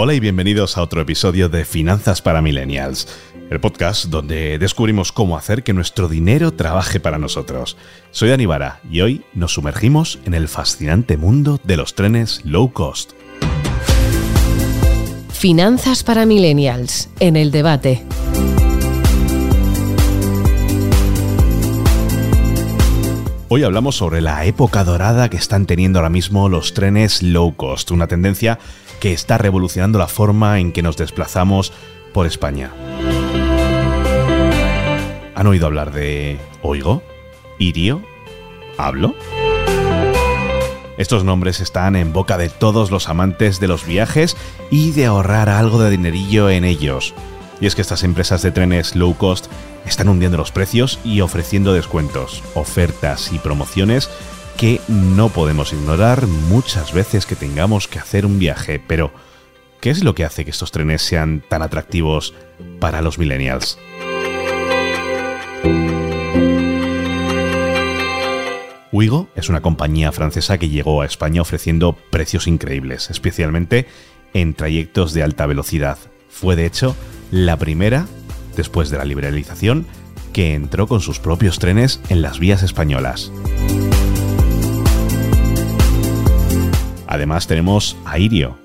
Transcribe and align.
Hola 0.00 0.14
y 0.14 0.20
bienvenidos 0.20 0.78
a 0.78 0.82
otro 0.82 1.00
episodio 1.00 1.48
de 1.48 1.64
Finanzas 1.64 2.22
para 2.22 2.40
Millennials, 2.40 3.08
el 3.50 3.58
podcast 3.58 4.04
donde 4.04 4.56
descubrimos 4.56 5.10
cómo 5.10 5.36
hacer 5.36 5.64
que 5.64 5.72
nuestro 5.72 6.06
dinero 6.06 6.52
trabaje 6.52 7.00
para 7.00 7.18
nosotros. 7.18 7.76
Soy 8.12 8.28
Dani 8.28 8.46
Vara 8.46 8.78
y 8.88 9.00
hoy 9.00 9.24
nos 9.34 9.54
sumergimos 9.54 10.20
en 10.24 10.34
el 10.34 10.46
fascinante 10.46 11.16
mundo 11.16 11.58
de 11.64 11.76
los 11.76 11.96
trenes 11.96 12.42
low 12.44 12.72
cost. 12.72 13.10
Finanzas 15.32 16.04
para 16.04 16.26
Millennials, 16.26 17.10
en 17.18 17.34
el 17.34 17.50
debate. 17.50 18.04
Hoy 23.48 23.64
hablamos 23.64 23.96
sobre 23.96 24.20
la 24.20 24.44
época 24.44 24.84
dorada 24.84 25.28
que 25.28 25.38
están 25.38 25.66
teniendo 25.66 25.98
ahora 25.98 26.10
mismo 26.10 26.48
los 26.48 26.72
trenes 26.72 27.20
low 27.20 27.56
cost, 27.56 27.90
una 27.90 28.06
tendencia 28.06 28.60
que 29.00 29.12
está 29.12 29.38
revolucionando 29.38 29.98
la 29.98 30.08
forma 30.08 30.58
en 30.58 30.72
que 30.72 30.82
nos 30.82 30.96
desplazamos 30.96 31.72
por 32.12 32.26
España. 32.26 32.72
¿Han 35.34 35.46
oído 35.46 35.66
hablar 35.66 35.92
de 35.92 36.38
Oigo? 36.62 37.02
¿Irio? 37.58 38.02
¿Hablo? 38.76 39.14
Estos 40.98 41.22
nombres 41.22 41.60
están 41.60 41.94
en 41.94 42.12
boca 42.12 42.36
de 42.36 42.48
todos 42.48 42.90
los 42.90 43.08
amantes 43.08 43.60
de 43.60 43.68
los 43.68 43.86
viajes 43.86 44.36
y 44.68 44.90
de 44.90 45.06
ahorrar 45.06 45.48
algo 45.48 45.80
de 45.80 45.90
dinerillo 45.90 46.50
en 46.50 46.64
ellos. 46.64 47.14
Y 47.60 47.66
es 47.66 47.76
que 47.76 47.82
estas 47.82 48.02
empresas 48.02 48.42
de 48.42 48.50
trenes 48.50 48.96
low 48.96 49.16
cost 49.16 49.46
están 49.86 50.08
hundiendo 50.08 50.36
los 50.36 50.50
precios 50.50 50.98
y 51.04 51.20
ofreciendo 51.20 51.72
descuentos, 51.72 52.42
ofertas 52.54 53.32
y 53.32 53.38
promociones 53.38 54.10
que 54.58 54.80
no 54.88 55.28
podemos 55.28 55.72
ignorar 55.72 56.26
muchas 56.26 56.92
veces 56.92 57.26
que 57.26 57.36
tengamos 57.36 57.86
que 57.86 58.00
hacer 58.00 58.26
un 58.26 58.40
viaje, 58.40 58.82
pero 58.84 59.12
¿qué 59.80 59.90
es 59.90 60.02
lo 60.02 60.16
que 60.16 60.24
hace 60.24 60.44
que 60.44 60.50
estos 60.50 60.72
trenes 60.72 61.00
sean 61.00 61.44
tan 61.48 61.62
atractivos 61.62 62.34
para 62.80 63.00
los 63.00 63.20
millennials? 63.20 63.78
Wigo 68.90 69.28
es 69.36 69.48
una 69.48 69.60
compañía 69.60 70.10
francesa 70.10 70.58
que 70.58 70.68
llegó 70.68 71.02
a 71.02 71.06
España 71.06 71.40
ofreciendo 71.40 71.92
precios 71.92 72.48
increíbles, 72.48 73.10
especialmente 73.10 73.86
en 74.34 74.54
trayectos 74.54 75.14
de 75.14 75.22
alta 75.22 75.46
velocidad. 75.46 75.98
Fue 76.28 76.56
de 76.56 76.66
hecho 76.66 76.96
la 77.30 77.56
primera, 77.58 78.08
después 78.56 78.90
de 78.90 78.98
la 78.98 79.04
liberalización, 79.04 79.86
que 80.32 80.54
entró 80.54 80.88
con 80.88 81.00
sus 81.00 81.20
propios 81.20 81.60
trenes 81.60 82.00
en 82.08 82.22
las 82.22 82.40
vías 82.40 82.64
españolas. 82.64 83.30
Además 87.08 87.46
tenemos 87.46 87.96
Airio, 88.04 88.58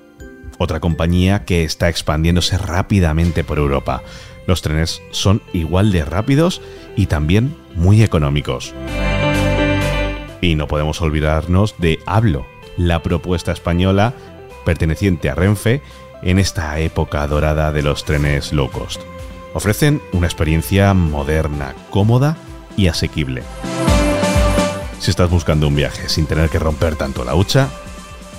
otra 0.58 0.78
compañía 0.78 1.46
que 1.46 1.64
está 1.64 1.88
expandiéndose 1.88 2.58
rápidamente 2.58 3.42
por 3.42 3.56
Europa. 3.56 4.02
Los 4.46 4.60
trenes 4.60 5.00
son 5.10 5.40
igual 5.54 5.90
de 5.92 6.04
rápidos 6.04 6.60
y 6.94 7.06
también 7.06 7.56
muy 7.74 8.02
económicos. 8.02 8.74
Y 10.42 10.56
no 10.56 10.68
podemos 10.68 11.00
olvidarnos 11.00 11.74
de 11.78 11.98
Hablo, 12.04 12.46
la 12.76 13.02
propuesta 13.02 13.50
española 13.50 14.12
perteneciente 14.66 15.30
a 15.30 15.34
Renfe 15.34 15.80
en 16.22 16.38
esta 16.38 16.78
época 16.78 17.26
dorada 17.26 17.72
de 17.72 17.82
los 17.82 18.04
trenes 18.04 18.52
low 18.52 18.70
cost. 18.70 19.00
Ofrecen 19.54 20.02
una 20.12 20.26
experiencia 20.26 20.92
moderna, 20.92 21.74
cómoda 21.88 22.36
y 22.76 22.88
asequible. 22.88 23.42
Si 24.98 25.10
estás 25.10 25.30
buscando 25.30 25.66
un 25.66 25.76
viaje 25.76 26.10
sin 26.10 26.26
tener 26.26 26.50
que 26.50 26.58
romper 26.58 26.96
tanto 26.96 27.24
la 27.24 27.34
hucha, 27.34 27.70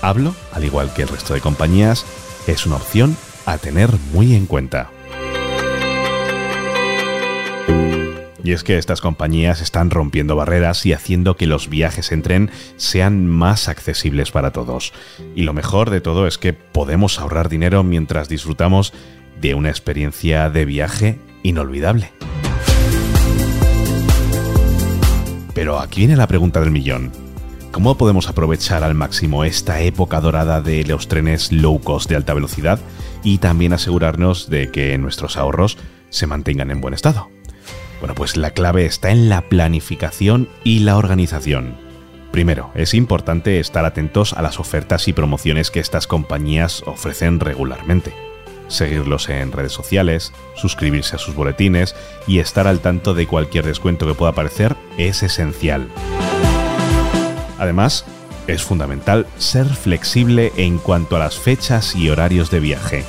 Hablo, 0.06 0.36
al 0.54 0.64
igual 0.64 0.94
que 0.94 1.02
el 1.02 1.08
resto 1.08 1.34
de 1.34 1.42
compañías, 1.42 2.06
es 2.46 2.68
una 2.68 2.76
opción 2.76 3.18
a 3.48 3.58
tener 3.58 3.90
muy 4.14 4.36
en 4.36 4.46
cuenta. 4.46 4.92
Y 8.44 8.52
es 8.52 8.64
que 8.64 8.78
estas 8.78 9.02
compañías 9.02 9.62
están 9.62 9.90
rompiendo 9.90 10.36
barreras 10.36 10.86
y 10.86 10.94
haciendo 10.94 11.36
que 11.38 11.48
los 11.48 11.70
viajes 11.70 12.12
en 12.12 12.22
tren 12.22 12.52
sean 12.78 13.26
más 13.26 13.68
accesibles 13.68 14.30
para 14.30 14.52
todos. 14.52 14.94
Y 15.36 15.42
lo 15.42 15.54
mejor 15.54 15.90
de 15.90 16.02
todo 16.02 16.28
es 16.28 16.38
que 16.38 16.54
podemos 16.54 17.20
ahorrar 17.20 17.50
dinero 17.50 17.82
mientras 17.82 18.30
disfrutamos 18.30 18.94
de 19.42 19.56
una 19.56 19.70
experiencia 19.70 20.52
de 20.52 20.66
viaje 20.66 21.18
inolvidable. 21.42 22.12
Pero 25.56 25.80
aquí 25.80 26.02
viene 26.02 26.16
la 26.16 26.28
pregunta 26.28 26.60
del 26.60 26.70
millón. 26.70 27.25
¿Cómo 27.76 27.98
podemos 27.98 28.30
aprovechar 28.30 28.86
al 28.86 28.94
máximo 28.94 29.44
esta 29.44 29.82
época 29.82 30.22
dorada 30.22 30.62
de 30.62 30.86
los 30.86 31.10
trenes 31.10 31.52
low 31.52 31.82
cost 31.82 32.10
de 32.10 32.16
alta 32.16 32.34
velocidad 32.34 32.80
y 33.22 33.40
también 33.40 33.74
asegurarnos 33.74 34.50
de 34.50 34.72
que 34.72 34.98
nuestros 34.98 35.36
ahorros 35.36 35.78
se 36.10 36.26
mantengan 36.26 36.72
en 36.72 36.80
buen 36.80 36.94
estado? 36.94 37.30
Bueno, 38.00 38.16
pues 38.16 38.38
la 38.38 38.52
clave 38.52 38.86
está 38.86 39.12
en 39.12 39.28
la 39.28 39.42
planificación 39.42 40.48
y 40.64 40.80
la 40.80 40.96
organización. 40.96 41.76
Primero, 42.32 42.72
es 42.76 42.94
importante 42.94 43.60
estar 43.60 43.84
atentos 43.84 44.32
a 44.32 44.42
las 44.42 44.58
ofertas 44.58 45.10
y 45.10 45.14
promociones 45.14 45.70
que 45.70 45.82
estas 45.82 46.08
compañías 46.08 46.82
ofrecen 46.86 47.42
regularmente. 47.42 48.14
Seguirlos 48.70 49.28
en 49.28 49.52
redes 49.52 49.74
sociales, 49.74 50.32
suscribirse 50.56 51.18
a 51.18 51.20
sus 51.20 51.36
boletines 51.36 51.94
y 52.26 52.40
estar 52.40 52.68
al 52.68 52.80
tanto 52.80 53.14
de 53.14 53.28
cualquier 53.28 53.66
descuento 53.66 54.08
que 54.08 54.14
pueda 54.14 54.32
aparecer 54.32 54.78
es 54.98 55.24
esencial. 55.24 55.90
Además, 57.58 58.06
es 58.48 58.64
fundamental 58.64 59.26
ser 59.38 59.68
flexible 59.68 60.52
en 60.58 60.78
cuanto 60.78 61.16
a 61.16 61.20
las 61.20 61.38
fechas 61.38 61.96
y 61.96 62.10
horarios 62.10 62.52
de 62.52 62.60
viaje. 62.60 63.04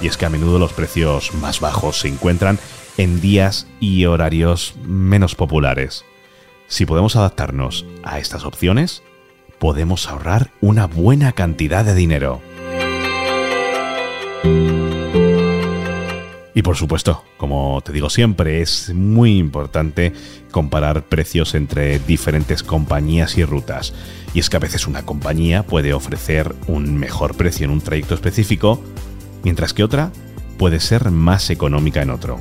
Y 0.00 0.06
es 0.06 0.16
que 0.16 0.26
a 0.26 0.30
menudo 0.30 0.58
los 0.58 0.72
precios 0.72 1.34
más 1.34 1.60
bajos 1.60 2.00
se 2.00 2.08
encuentran 2.08 2.58
en 2.96 3.20
días 3.20 3.66
y 3.80 4.04
horarios 4.06 4.74
menos 4.84 5.34
populares. 5.34 6.04
Si 6.68 6.86
podemos 6.86 7.16
adaptarnos 7.16 7.84
a 8.02 8.18
estas 8.18 8.44
opciones, 8.44 9.02
podemos 9.58 10.08
ahorrar 10.08 10.50
una 10.60 10.86
buena 10.86 11.32
cantidad 11.32 11.84
de 11.84 11.94
dinero. 11.94 12.40
Y 16.54 16.62
por 16.62 16.76
supuesto, 16.76 17.24
como 17.36 17.80
te 17.84 17.92
digo 17.92 18.08
siempre, 18.08 18.62
es 18.62 18.94
muy 18.94 19.38
importante 19.38 20.12
comparar 20.52 21.02
precios 21.02 21.56
entre 21.56 21.98
diferentes 21.98 22.62
compañías 22.62 23.36
y 23.36 23.44
rutas. 23.44 23.92
Y 24.34 24.38
es 24.38 24.48
que 24.48 24.56
a 24.56 24.60
veces 24.60 24.86
una 24.86 25.04
compañía 25.04 25.64
puede 25.64 25.92
ofrecer 25.92 26.54
un 26.68 26.96
mejor 26.96 27.36
precio 27.36 27.64
en 27.64 27.72
un 27.72 27.80
trayecto 27.80 28.14
específico, 28.14 28.80
mientras 29.42 29.74
que 29.74 29.82
otra 29.82 30.12
puede 30.56 30.78
ser 30.78 31.10
más 31.10 31.50
económica 31.50 32.02
en 32.02 32.10
otro. 32.10 32.38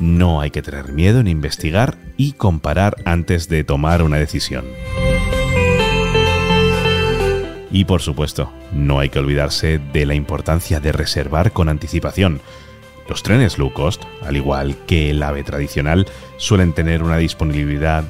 No 0.00 0.40
hay 0.40 0.50
que 0.50 0.62
tener 0.62 0.92
miedo 0.92 1.20
en 1.20 1.28
investigar 1.28 1.98
y 2.16 2.32
comparar 2.32 2.96
antes 3.04 3.50
de 3.50 3.64
tomar 3.64 4.02
una 4.02 4.16
decisión. 4.16 4.64
Y 7.70 7.84
por 7.84 8.00
supuesto, 8.00 8.50
no 8.72 8.98
hay 8.98 9.10
que 9.10 9.18
olvidarse 9.18 9.78
de 9.78 10.06
la 10.06 10.14
importancia 10.14 10.80
de 10.80 10.92
reservar 10.92 11.52
con 11.52 11.68
anticipación 11.68 12.40
los 13.12 13.22
trenes 13.22 13.58
low 13.58 13.70
cost, 13.70 14.04
al 14.26 14.38
igual 14.38 14.74
que 14.86 15.10
el 15.10 15.22
AVE 15.22 15.44
tradicional, 15.44 16.06
suelen 16.38 16.72
tener 16.72 17.02
una 17.02 17.18
disponibilidad 17.18 18.04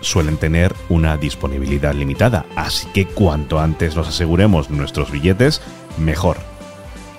suelen 0.00 0.38
tener 0.38 0.74
una 0.88 1.18
disponibilidad 1.18 1.92
limitada, 1.92 2.46
así 2.56 2.88
que 2.94 3.04
cuanto 3.04 3.60
antes 3.60 3.94
nos 3.94 4.08
aseguremos 4.08 4.70
nuestros 4.70 5.10
billetes, 5.10 5.60
mejor. 5.98 6.38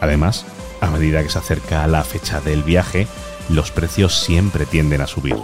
Además, 0.02 0.44
a 0.82 0.90
medida 0.90 1.22
que 1.22 1.30
se 1.30 1.38
acerca 1.38 1.86
la 1.86 2.04
fecha 2.04 2.42
del 2.42 2.64
viaje, 2.64 3.06
los 3.50 3.70
precios 3.70 4.16
siempre 4.16 4.66
tienden 4.66 5.02
a 5.02 5.08
subir. 5.08 5.36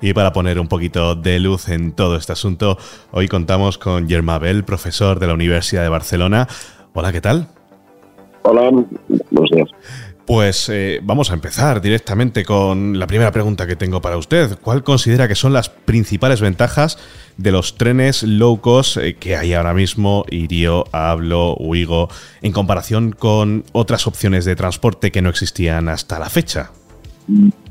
Y 0.00 0.14
para 0.14 0.32
poner 0.32 0.58
un 0.58 0.68
poquito 0.68 1.14
de 1.14 1.40
luz 1.40 1.68
en 1.68 1.92
todo 1.92 2.16
este 2.16 2.32
asunto, 2.32 2.78
hoy 3.10 3.28
contamos 3.28 3.76
con 3.76 4.08
Germabel, 4.08 4.64
profesor 4.64 5.18
de 5.18 5.26
la 5.26 5.34
Universidad 5.34 5.82
de 5.82 5.90
Barcelona. 5.90 6.48
Hola, 6.94 7.12
¿qué 7.12 7.20
tal? 7.20 7.48
Hola, 8.42 8.70
buenos 9.30 9.50
días. 9.50 9.68
Pues 10.26 10.68
eh, 10.68 11.00
vamos 11.02 11.30
a 11.30 11.34
empezar 11.34 11.80
directamente 11.80 12.44
con 12.44 12.98
la 12.98 13.06
primera 13.06 13.32
pregunta 13.32 13.66
que 13.66 13.74
tengo 13.74 14.00
para 14.00 14.16
usted. 14.16 14.56
¿Cuál 14.62 14.84
considera 14.84 15.26
que 15.26 15.34
son 15.34 15.52
las 15.52 15.68
principales 15.68 16.40
ventajas 16.40 16.96
de 17.36 17.50
los 17.50 17.76
trenes 17.76 18.22
low 18.22 18.60
cost 18.60 18.98
eh, 18.98 19.16
que 19.16 19.36
hay 19.36 19.52
ahora 19.52 19.74
mismo, 19.74 20.24
Irio, 20.30 20.84
Hablo, 20.92 21.56
Uigo, 21.58 22.08
en 22.40 22.52
comparación 22.52 23.12
con 23.12 23.64
otras 23.72 24.06
opciones 24.06 24.44
de 24.44 24.54
transporte 24.54 25.10
que 25.10 25.22
no 25.22 25.28
existían 25.28 25.88
hasta 25.88 26.20
la 26.20 26.30
fecha? 26.30 26.70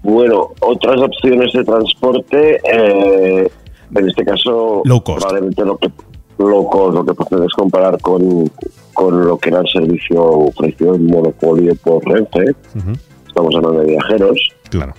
Bueno, 0.03 0.50
otras 0.59 1.00
opciones 1.00 1.53
de 1.53 1.63
transporte, 1.63 2.59
eh, 2.63 3.50
en 3.95 4.09
este 4.09 4.25
caso, 4.25 4.81
low 4.83 5.01
cost. 5.01 5.21
probablemente 5.21 5.63
lo 5.63 5.77
que 5.77 5.89
low 6.38 6.91
lo 6.91 7.06
que 7.06 7.13
puedes 7.13 7.51
comparar 7.53 8.00
con 8.01 8.51
con 8.93 9.25
lo 9.25 9.38
que 9.38 9.49
era 9.49 9.59
el 9.59 9.67
servicio 9.67 10.23
ofrecido 10.23 10.95
en 10.95 11.05
monopolio 11.07 11.75
por 11.83 12.03
Renfe. 12.05 12.55
Estamos 13.27 13.55
hablando 13.55 13.79
de 13.81 13.88
viajeros. 13.88 14.49
Claro. 14.69 14.93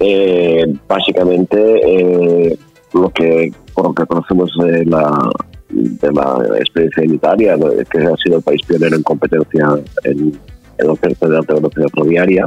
Eh, 0.00 0.64
básicamente, 0.88 1.56
eh, 1.58 2.58
lo 2.92 3.08
que 3.10 3.52
por 3.74 3.86
lo 3.86 3.94
que 3.94 4.06
conocemos 4.06 4.50
de 4.58 4.84
la, 4.86 5.30
de 5.68 6.12
la 6.12 6.58
experiencia 6.58 7.02
en 7.04 7.14
Italia, 7.14 7.56
que 7.90 7.98
ha 7.98 8.16
sido 8.16 8.38
el 8.38 8.42
país 8.42 8.62
pionero 8.66 8.96
en 8.96 9.02
competencia 9.02 9.68
en, 10.04 10.38
en 10.78 10.90
oferta 10.90 11.28
de 11.28 11.36
alta 11.36 11.54
velocidad 11.54 11.86
ferroviaria. 11.94 12.46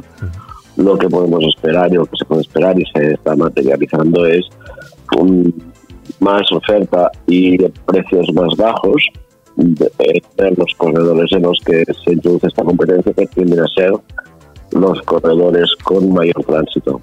Lo 0.78 0.98
que 0.98 1.10
podemos 1.10 1.44
esperar 1.44 1.92
y 1.92 1.95
lo 1.95 2.06
que 2.06 2.18
se 2.18 2.25
puede 2.25 2.42
esperar 2.42 2.80
y 2.80 2.86
se 2.94 3.13
está 3.13 3.36
materializando 3.36 4.25
es 4.25 4.45
un, 5.18 5.54
más 6.19 6.52
oferta 6.52 7.12
y 7.28 7.57
precios 7.86 8.28
más 8.34 8.56
bajos 8.57 9.04
los 9.57 10.74
corredores 10.78 11.31
en 11.31 11.44
los 11.44 11.60
que 11.66 11.84
se 11.86 12.13
introduce 12.13 12.48
esta 12.48 12.63
competencia 12.63 13.13
que 13.13 13.28
tienden 13.28 13.60
a 13.60 13.68
ser 13.68 13.92
los 14.72 15.01
corredores 15.04 15.69
con 15.84 16.13
mayor 16.13 16.44
tránsito. 16.46 17.01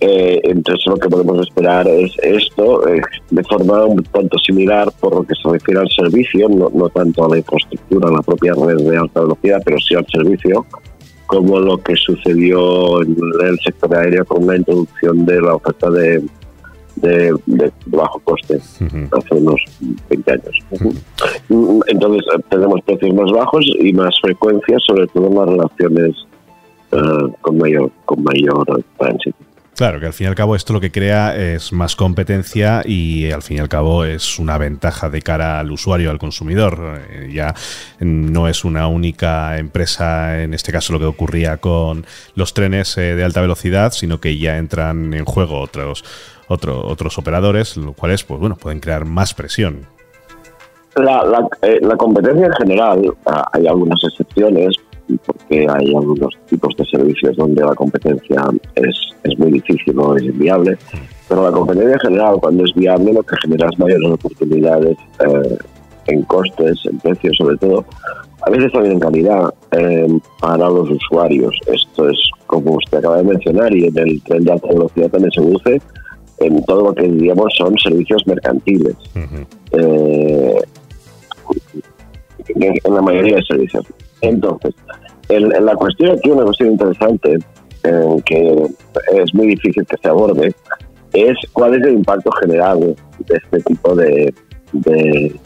Eh, 0.00 0.40
entonces 0.44 0.84
lo 0.86 0.96
que 0.96 1.08
podemos 1.08 1.46
esperar 1.46 1.88
es 1.88 2.12
esto 2.22 2.86
eh, 2.88 3.00
de 3.30 3.44
forma 3.44 3.84
un 3.84 4.02
tanto 4.02 4.36
similar 4.38 4.92
por 5.00 5.14
lo 5.14 5.22
que 5.22 5.34
se 5.34 5.48
refiere 5.48 5.80
al 5.80 5.88
servicio, 5.88 6.48
no, 6.48 6.70
no 6.74 6.88
tanto 6.90 7.24
a 7.24 7.28
la 7.30 7.38
infraestructura, 7.38 8.08
a 8.08 8.12
la 8.12 8.22
propia 8.22 8.52
red 8.54 8.76
de 8.76 8.96
alta 8.98 9.20
velocidad, 9.20 9.62
pero 9.64 9.78
sí 9.78 9.94
al 9.94 10.06
servicio, 10.08 10.66
como 11.26 11.58
lo 11.58 11.78
que 11.78 11.96
sucedió 11.96 13.02
en 13.02 13.16
el 13.44 13.58
sector 13.60 13.94
aéreo 13.94 14.24
con 14.26 14.46
la 14.46 14.56
introducción 14.56 15.24
de 15.24 15.40
la 15.40 15.54
oferta 15.54 15.90
de, 15.90 16.22
de, 16.96 17.34
bajo 17.86 18.18
coste 18.20 18.56
hace 18.56 19.34
unos 19.34 19.60
20 20.08 20.32
años. 20.32 20.62
Entonces 21.86 22.22
tenemos 22.48 22.80
precios 22.82 23.14
más 23.14 23.30
bajos 23.32 23.64
y 23.80 23.92
más 23.92 24.14
frecuencia, 24.20 24.78
sobre 24.86 25.06
todo 25.08 25.26
en 25.26 25.34
las 25.34 25.48
relaciones 25.48 26.14
eh, 26.92 27.32
con 27.40 27.58
mayor 27.58 27.90
con 28.04 28.22
mayor 28.22 28.84
tránsito. 28.98 29.36
Claro, 29.76 29.98
que 29.98 30.06
al 30.06 30.12
fin 30.12 30.26
y 30.26 30.28
al 30.28 30.36
cabo 30.36 30.54
esto 30.54 30.72
lo 30.72 30.80
que 30.80 30.92
crea 30.92 31.34
es 31.36 31.72
más 31.72 31.96
competencia 31.96 32.82
y 32.84 33.32
al 33.32 33.42
fin 33.42 33.56
y 33.56 33.60
al 33.60 33.68
cabo 33.68 34.04
es 34.04 34.38
una 34.38 34.56
ventaja 34.56 35.10
de 35.10 35.20
cara 35.20 35.58
al 35.58 35.72
usuario, 35.72 36.12
al 36.12 36.18
consumidor. 36.18 37.00
Eh, 37.10 37.30
ya 37.32 37.54
no 37.98 38.46
es 38.46 38.64
una 38.64 38.86
única 38.86 39.58
empresa, 39.58 40.40
en 40.42 40.54
este 40.54 40.70
caso 40.70 40.92
lo 40.92 41.00
que 41.00 41.06
ocurría 41.06 41.56
con 41.56 42.06
los 42.36 42.54
trenes 42.54 42.96
eh, 42.98 43.16
de 43.16 43.24
alta 43.24 43.40
velocidad, 43.40 43.90
sino 43.92 44.20
que 44.20 44.38
ya 44.38 44.58
entran 44.58 45.12
en 45.12 45.24
juego 45.24 45.58
otros, 45.58 46.04
otros 46.46 47.18
operadores, 47.18 47.76
los 47.76 47.96
cuales 47.96 48.22
pues 48.22 48.38
bueno, 48.38 48.54
pueden 48.54 48.78
crear 48.78 49.04
más 49.04 49.34
presión. 49.34 49.86
La, 50.94 51.48
eh, 51.62 51.80
la 51.82 51.96
competencia 51.96 52.46
en 52.46 52.52
general, 52.52 53.14
ah, 53.26 53.48
hay 53.52 53.66
algunas 53.66 53.98
excepciones, 54.04 54.76
porque 55.26 55.66
hay 55.68 55.94
algunos 55.94 56.34
tipos 56.46 56.74
de 56.76 56.84
servicios 56.86 57.36
donde 57.36 57.62
la 57.62 57.74
competencia 57.74 58.42
es, 58.74 59.10
es 59.22 59.38
muy 59.38 59.52
difícil 59.52 59.98
o 59.98 60.16
es 60.16 60.22
inviable, 60.22 60.76
pero 61.28 61.44
la 61.44 61.52
competencia 61.52 61.94
en 61.94 62.00
general, 62.00 62.36
cuando 62.40 62.64
es 62.64 62.74
viable, 62.74 63.12
lo 63.12 63.22
que 63.22 63.36
genera 63.42 63.68
es 63.70 63.78
mayores 63.78 64.10
oportunidades 64.10 64.96
eh, 65.20 65.58
en 66.06 66.22
costes, 66.22 66.78
en 66.84 66.98
precios 66.98 67.36
sobre 67.36 67.56
todo, 67.56 67.84
a 68.46 68.50
veces 68.50 68.72
también 68.72 68.94
en 68.94 69.00
calidad 69.00 69.54
eh, 69.72 70.18
para 70.40 70.68
los 70.68 70.90
usuarios. 70.90 71.58
Esto 71.66 72.08
es, 72.08 72.18
como 72.46 72.72
usted 72.72 72.98
acaba 72.98 73.18
de 73.18 73.24
mencionar, 73.24 73.74
y 73.74 73.86
en 73.86 73.98
el 73.98 74.22
tren 74.22 74.44
de 74.44 74.52
alta 74.52 74.68
velocidad 74.68 75.10
también 75.10 75.32
se 75.32 75.40
produce 75.40 75.80
en 76.38 76.64
todo 76.64 76.84
lo 76.84 76.94
que 76.94 77.04
diríamos 77.04 77.52
son 77.56 77.76
servicios 77.78 78.26
mercantiles. 78.26 78.96
Eh, 79.72 80.58
en 82.48 82.94
la 82.94 83.02
mayoría 83.02 83.36
de 83.36 83.42
servicios. 83.44 83.86
Entonces, 84.28 84.74
la 85.28 85.74
cuestión 85.74 86.16
aquí, 86.16 86.30
una 86.30 86.44
cuestión 86.44 86.72
interesante, 86.72 87.38
eh, 87.84 88.16
que 88.24 88.66
es 89.12 89.34
muy 89.34 89.48
difícil 89.48 89.86
que 89.86 89.96
se 90.02 90.08
aborde, 90.08 90.54
es 91.12 91.36
cuál 91.52 91.74
es 91.74 91.82
el 91.86 91.94
impacto 91.94 92.30
general 92.32 92.96
de 93.18 93.36
este 93.36 93.60
tipo 93.60 93.94
de, 93.94 94.34
de, 94.72 95.40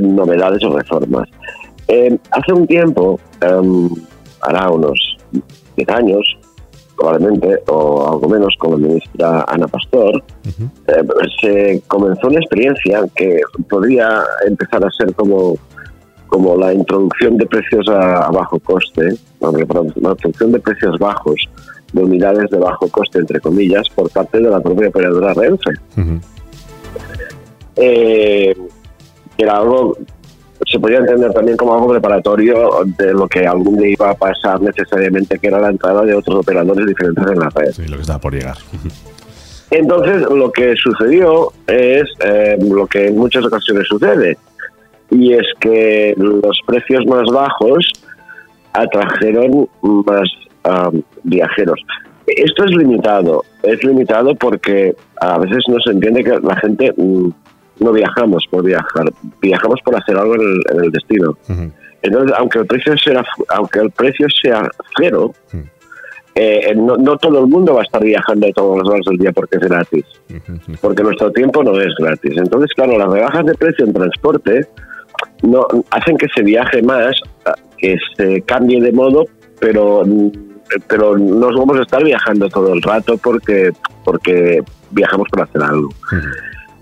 novedades 0.00 0.64
o 0.64 0.76
reformas. 0.76 1.28
Eh, 1.88 2.16
hace 2.30 2.52
un 2.52 2.66
tiempo, 2.66 3.18
um, 3.46 3.94
hará 4.42 4.70
unos 4.70 5.18
10 5.76 5.88
años, 5.90 6.38
probablemente, 6.96 7.60
o 7.68 8.08
algo 8.08 8.28
menos, 8.28 8.54
con 8.58 8.72
la 8.72 8.88
ministra 8.88 9.44
Ana 9.48 9.68
Pastor, 9.68 10.22
eh, 10.88 11.04
se 11.40 11.82
comenzó 11.86 12.28
una 12.28 12.40
experiencia 12.40 13.02
que 13.14 13.40
podría 13.68 14.22
empezar 14.46 14.84
a 14.84 14.90
ser 14.90 15.14
como 15.14 15.56
como 16.28 16.56
la 16.56 16.72
introducción 16.72 17.36
de 17.36 17.46
precios 17.46 17.88
a, 17.88 18.30
bajo 18.30 18.58
coste, 18.60 19.14
la 19.40 19.50
introducción 19.50 20.52
de 20.52 20.60
precios 20.60 20.98
bajos, 20.98 21.48
de 21.92 22.02
unidades 22.02 22.50
de 22.50 22.58
bajo 22.58 22.88
coste, 22.88 23.18
entre 23.18 23.40
comillas, 23.40 23.88
por 23.88 24.10
parte 24.10 24.38
de 24.38 24.50
la 24.50 24.60
propia 24.60 24.88
operadora 24.88 25.34
Renfe. 25.34 25.70
Eh, 27.76 28.56
era 29.38 29.56
algo, 29.56 29.96
se 30.66 30.78
podía 30.78 30.98
entender 30.98 31.32
también 31.32 31.56
como 31.56 31.74
algo 31.74 31.88
preparatorio 31.88 32.84
de 32.98 33.12
lo 33.12 33.28
que 33.28 33.46
algún 33.46 33.78
día 33.78 33.90
iba 33.90 34.10
a 34.10 34.14
pasar 34.14 34.60
necesariamente, 34.60 35.38
que 35.38 35.46
era 35.46 35.60
la 35.60 35.70
entrada 35.70 36.02
de 36.02 36.14
otros 36.14 36.36
operadores 36.40 36.86
diferentes 36.86 37.24
en 37.26 37.38
la 37.38 37.48
red. 37.50 37.72
Sí, 37.72 37.86
lo 37.86 37.96
que 37.96 38.02
estaba 38.02 38.20
por 38.20 38.34
llegar. 38.34 38.56
Entonces, 39.70 40.22
lo 40.30 40.50
que 40.50 40.74
sucedió 40.76 41.52
es 41.66 42.04
eh, 42.20 42.56
lo 42.60 42.86
que 42.86 43.08
en 43.08 43.18
muchas 43.18 43.44
ocasiones 43.44 43.86
sucede, 43.86 44.38
y 45.10 45.32
es 45.32 45.46
que 45.60 46.14
los 46.16 46.58
precios 46.66 47.06
más 47.06 47.24
bajos 47.32 47.92
atrajeron 48.72 49.68
más 49.82 50.28
viajeros. 51.22 51.80
Esto 52.26 52.64
es 52.64 52.70
limitado, 52.72 53.42
es 53.62 53.82
limitado 53.82 54.34
porque 54.34 54.94
a 55.20 55.38
veces 55.38 55.64
no 55.68 55.80
se 55.80 55.92
entiende 55.92 56.22
que 56.22 56.38
la 56.40 56.56
gente 56.56 56.92
mm, 56.94 57.28
no 57.80 57.92
viajamos 57.92 58.44
por 58.50 58.64
viajar, 58.64 59.10
viajamos 59.40 59.80
por 59.82 59.96
hacer 59.96 60.16
algo 60.16 60.34
en 60.34 60.82
el, 60.82 60.90
destino. 60.90 61.38
Entonces, 62.02 62.36
aunque 62.38 62.58
el 62.58 62.66
precio 62.66 62.96
sea, 62.98 63.24
aunque 63.48 63.80
el 63.80 63.90
precio 63.92 64.26
sea 64.42 64.68
cero, 64.98 65.32
eh, 66.34 66.74
no, 66.76 66.96
no, 66.96 67.16
todo 67.16 67.40
el 67.40 67.46
mundo 67.46 67.74
va 67.74 67.80
a 67.80 67.84
estar 67.84 68.02
viajando 68.02 68.46
todas 68.54 68.78
las 68.78 68.88
horas 68.88 69.06
del 69.06 69.18
día 69.18 69.32
porque 69.32 69.56
es 69.56 69.62
gratis, 69.62 70.04
porque 70.80 71.02
nuestro 71.02 71.30
tiempo 71.32 71.64
no 71.64 71.80
es 71.80 71.94
gratis. 71.98 72.34
Entonces, 72.36 72.72
claro, 72.74 72.98
las 72.98 73.10
rebajas 73.10 73.46
de 73.46 73.54
precio 73.54 73.86
en 73.86 73.92
transporte 73.94 74.66
no 75.42 75.66
hacen 75.90 76.16
que 76.16 76.26
se 76.34 76.42
viaje 76.42 76.82
más, 76.82 77.14
que 77.76 77.96
se 78.16 78.42
cambie 78.42 78.80
de 78.80 78.92
modo, 78.92 79.24
pero 79.60 80.02
pero 80.86 81.16
no 81.16 81.46
vamos 81.46 81.78
a 81.78 81.82
estar 81.82 82.04
viajando 82.04 82.48
todo 82.48 82.74
el 82.74 82.82
rato 82.82 83.16
porque 83.18 83.70
porque 84.04 84.62
viajamos 84.90 85.28
para 85.30 85.44
hacer 85.44 85.62
algo. 85.62 85.88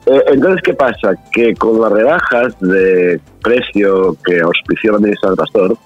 Eh, 0.06 0.22
entonces, 0.28 0.62
¿qué 0.62 0.74
pasa? 0.74 1.14
Que 1.32 1.54
con 1.54 1.80
las 1.80 1.92
rebajas 1.92 2.58
de 2.60 3.20
precio 3.42 4.16
que 4.24 4.40
auspició 4.40 4.92
la 4.92 4.98
ministra 4.98 5.30
del 5.30 5.36
Pastor, 5.36 5.76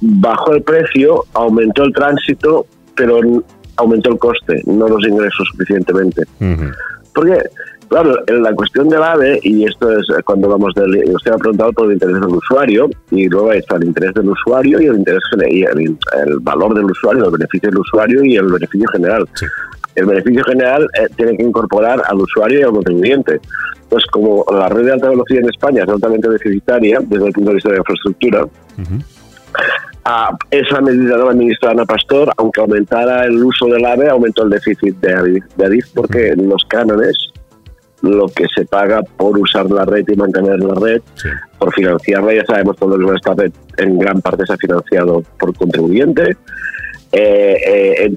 bajó 0.00 0.52
el 0.52 0.62
precio, 0.62 1.24
aumentó 1.34 1.84
el 1.84 1.92
tránsito, 1.92 2.66
pero 2.94 3.20
aumentó 3.76 4.10
el 4.10 4.18
coste, 4.18 4.62
no 4.66 4.88
los 4.88 5.06
ingresos 5.06 5.48
suficientemente. 5.52 6.24
Porque 7.14 7.42
Claro, 7.88 8.14
la 8.26 8.52
cuestión 8.52 8.88
del 8.90 9.02
AVE, 9.02 9.40
y 9.42 9.64
esto 9.64 9.90
es 9.98 10.06
cuando 10.24 10.48
vamos 10.48 10.74
del. 10.74 11.10
Usted 11.14 11.32
ha 11.32 11.38
preguntado 11.38 11.72
por 11.72 11.86
el 11.86 11.94
interés 11.94 12.20
del 12.20 12.26
usuario, 12.26 12.90
y 13.10 13.28
luego 13.28 13.52
está 13.52 13.76
el 13.76 13.84
interés 13.84 14.12
del 14.14 14.28
usuario 14.28 14.80
y 14.80 14.86
el 14.86 14.96
interés 14.96 15.22
y 15.48 15.64
el, 15.64 15.96
valor 16.40 16.74
del 16.74 16.84
usuario, 16.84 17.24
el 17.24 17.30
beneficio 17.30 17.70
del 17.70 17.78
usuario 17.78 18.24
y 18.24 18.36
el 18.36 18.46
beneficio 18.46 18.88
general. 18.92 19.26
El 19.94 20.06
beneficio 20.06 20.44
general 20.44 20.86
eh, 21.00 21.08
tiene 21.16 21.36
que 21.36 21.42
incorporar 21.42 22.02
al 22.06 22.20
usuario 22.20 22.60
y 22.60 22.62
al 22.62 22.72
contribuyente. 22.72 23.40
Pues 23.88 24.04
como 24.06 24.44
la 24.52 24.68
red 24.68 24.84
de 24.84 24.92
alta 24.92 25.08
velocidad 25.08 25.42
en 25.42 25.48
España 25.48 25.82
es 25.82 25.88
altamente 25.88 26.28
deficitaria 26.28 27.00
desde 27.00 27.26
el 27.26 27.32
punto 27.32 27.50
de 27.50 27.54
vista 27.54 27.70
de 27.70 27.74
la 27.76 27.80
infraestructura, 27.80 28.46
a 30.04 30.36
esa 30.50 30.80
medida 30.82 31.16
de 31.16 31.24
la 31.24 31.32
ministra 31.32 31.70
Ana 31.70 31.86
Pastor, 31.86 32.30
aunque 32.36 32.60
aumentara 32.60 33.24
el 33.24 33.42
uso 33.42 33.66
del 33.66 33.84
AVE, 33.84 34.10
aumentó 34.10 34.44
el 34.44 34.50
déficit 34.50 34.94
de 35.00 35.14
Adif, 35.14 35.44
de 35.56 35.66
Adif 35.66 35.86
porque 35.94 36.34
los 36.36 36.62
cánones 36.68 37.16
lo 38.02 38.26
que 38.28 38.46
se 38.54 38.64
paga 38.64 39.02
por 39.02 39.38
usar 39.38 39.70
la 39.70 39.84
red 39.84 40.04
y 40.08 40.16
mantener 40.16 40.60
la 40.60 40.74
red, 40.74 41.02
por 41.58 41.72
financiarla. 41.74 42.34
Ya 42.34 42.44
sabemos 42.44 42.76
todo 42.76 42.98
que 42.98 43.14
esta 43.14 43.34
red 43.34 43.52
en 43.78 43.98
gran 43.98 44.20
parte 44.20 44.46
se 44.46 44.52
ha 44.52 44.56
financiado 44.56 45.22
por 45.38 45.56
contribuyente. 45.56 46.36
Eh, 47.12 47.56
eh, 47.66 48.14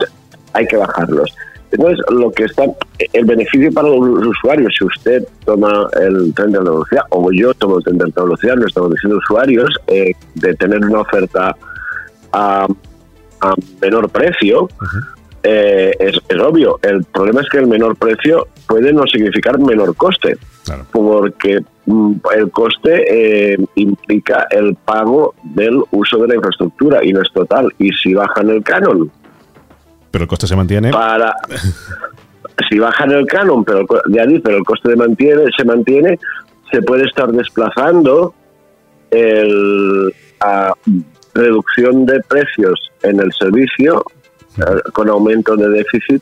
hay 0.54 0.68
que 0.68 0.78
bajarlos. 0.78 1.34
Entonces, 1.72 2.06
lo 2.10 2.32
que 2.32 2.44
está, 2.44 2.66
el 3.14 3.26
beneficio 3.26 3.72
para 3.72 3.88
los 3.88 4.28
usuarios, 4.28 4.74
si 4.78 4.86
usted 4.86 5.26
toma 5.46 5.88
el 6.02 6.34
tren 6.34 6.52
de 6.52 6.58
alta 6.58 6.72
velocidad, 6.72 7.04
o 7.10 7.32
yo 7.32 7.54
tomo 7.54 7.78
el 7.78 7.84
tren 7.84 7.98
de 7.98 8.04
alta 8.06 8.24
velocidad, 8.24 8.56
no 8.56 8.68
estamos 8.68 8.92
diciendo 8.92 9.18
usuarios, 9.18 9.70
eh, 9.88 10.12
de 10.36 10.54
tener 10.56 10.84
una 10.84 11.00
oferta 11.00 11.56
a, 12.34 12.68
menor 13.82 14.10
precio, 14.10 14.68
es, 15.44 16.20
es, 16.28 16.40
obvio. 16.40 16.80
El 16.82 17.04
problema 17.06 17.42
es 17.42 17.50
que 17.50 17.60
el 17.60 17.68
menor 17.68 17.96
precio 17.96 18.48
puede 18.68 18.94
no 18.94 19.04
significar 19.08 19.60
menor 19.60 19.96
coste, 19.96 20.38
porque 20.92 21.62
mm, 21.86 22.14
el 22.36 22.52
coste 22.52 23.54
eh, 23.54 23.58
implica 23.76 24.48
el 24.52 24.76
pago 24.76 25.34
del 25.44 25.82
uso 25.92 26.18
de 26.18 26.28
la 26.28 26.36
infraestructura 26.36 27.04
y 27.04 27.12
no 27.14 27.22
es 27.22 27.32
total. 27.34 27.74
Y 27.80 27.90
si 27.92 28.14
bajan 28.14 28.50
el 28.50 28.64
canon, 28.64 29.12
pero 30.12 30.24
el 30.24 30.28
coste 30.28 30.46
se 30.46 30.56
mantiene. 30.56 30.92
Para 30.92 31.34
si 32.70 32.78
bajan 32.78 33.12
el 33.12 33.26
canon 33.26 33.64
pero 33.64 33.86
de 34.06 34.22
Adif, 34.22 34.42
pero 34.44 34.58
el 34.58 34.64
coste 34.64 34.90
de 34.90 34.96
mantiene, 34.98 35.44
se 35.58 35.64
mantiene, 35.64 36.20
se 36.70 36.82
puede 36.82 37.06
estar 37.06 37.32
desplazando 37.32 38.34
el, 39.10 40.14
a 40.42 40.74
reducción 41.34 42.06
de 42.06 42.20
precios 42.22 42.92
en 43.04 43.20
el 43.22 43.32
servicio 43.34 44.04
eh, 44.58 44.64
con 44.94 45.10
aumento 45.10 45.56
de 45.56 45.70
déficit 45.70 46.22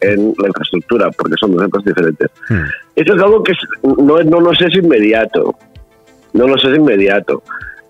en 0.00 0.34
la 0.38 0.48
infraestructura, 0.48 1.10
porque 1.10 1.34
son 1.38 1.52
dos 1.52 1.64
épocas 1.64 1.84
diferentes. 1.84 2.30
Hmm. 2.48 2.62
Eso 2.96 3.14
es 3.14 3.22
algo 3.22 3.42
que 3.42 3.52
no, 3.82 4.22
no 4.22 4.40
nos 4.40 4.60
es 4.60 4.74
inmediato, 4.76 5.54
no 6.32 6.46
nos 6.46 6.64
es 6.64 6.76
inmediato. 6.76 7.42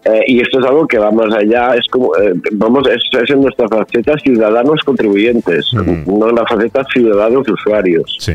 Eh, 0.05 0.23
y 0.27 0.41
esto 0.41 0.61
es 0.61 0.67
algo 0.67 0.87
que 0.87 0.99
va 0.99 1.11
más 1.11 1.35
allá, 1.35 1.75
es 1.75 1.87
como, 1.89 2.17
eh, 2.17 2.33
vamos, 2.53 2.89
es, 2.89 3.31
en 3.31 3.43
nuestra 3.43 3.69
faceta 3.69 4.17
ciudadanos 4.19 4.81
contribuyentes, 4.85 5.73
hmm. 5.73 6.19
no 6.19 6.31
en 6.31 6.37
la 6.37 6.47
faceta 6.47 6.85
ciudadanos 6.93 7.49
usuarios. 7.49 8.17
Sí. 8.21 8.35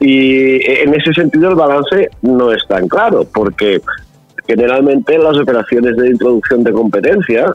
Y 0.00 0.60
en 0.70 0.94
ese 0.94 1.12
sentido 1.14 1.50
el 1.50 1.54
balance 1.54 2.10
no 2.22 2.52
es 2.52 2.66
tan 2.68 2.88
claro, 2.88 3.26
porque 3.32 3.80
generalmente 4.46 5.18
las 5.18 5.38
operaciones 5.38 5.96
de 5.96 6.08
introducción 6.08 6.62
de 6.64 6.72
competencia 6.72 7.52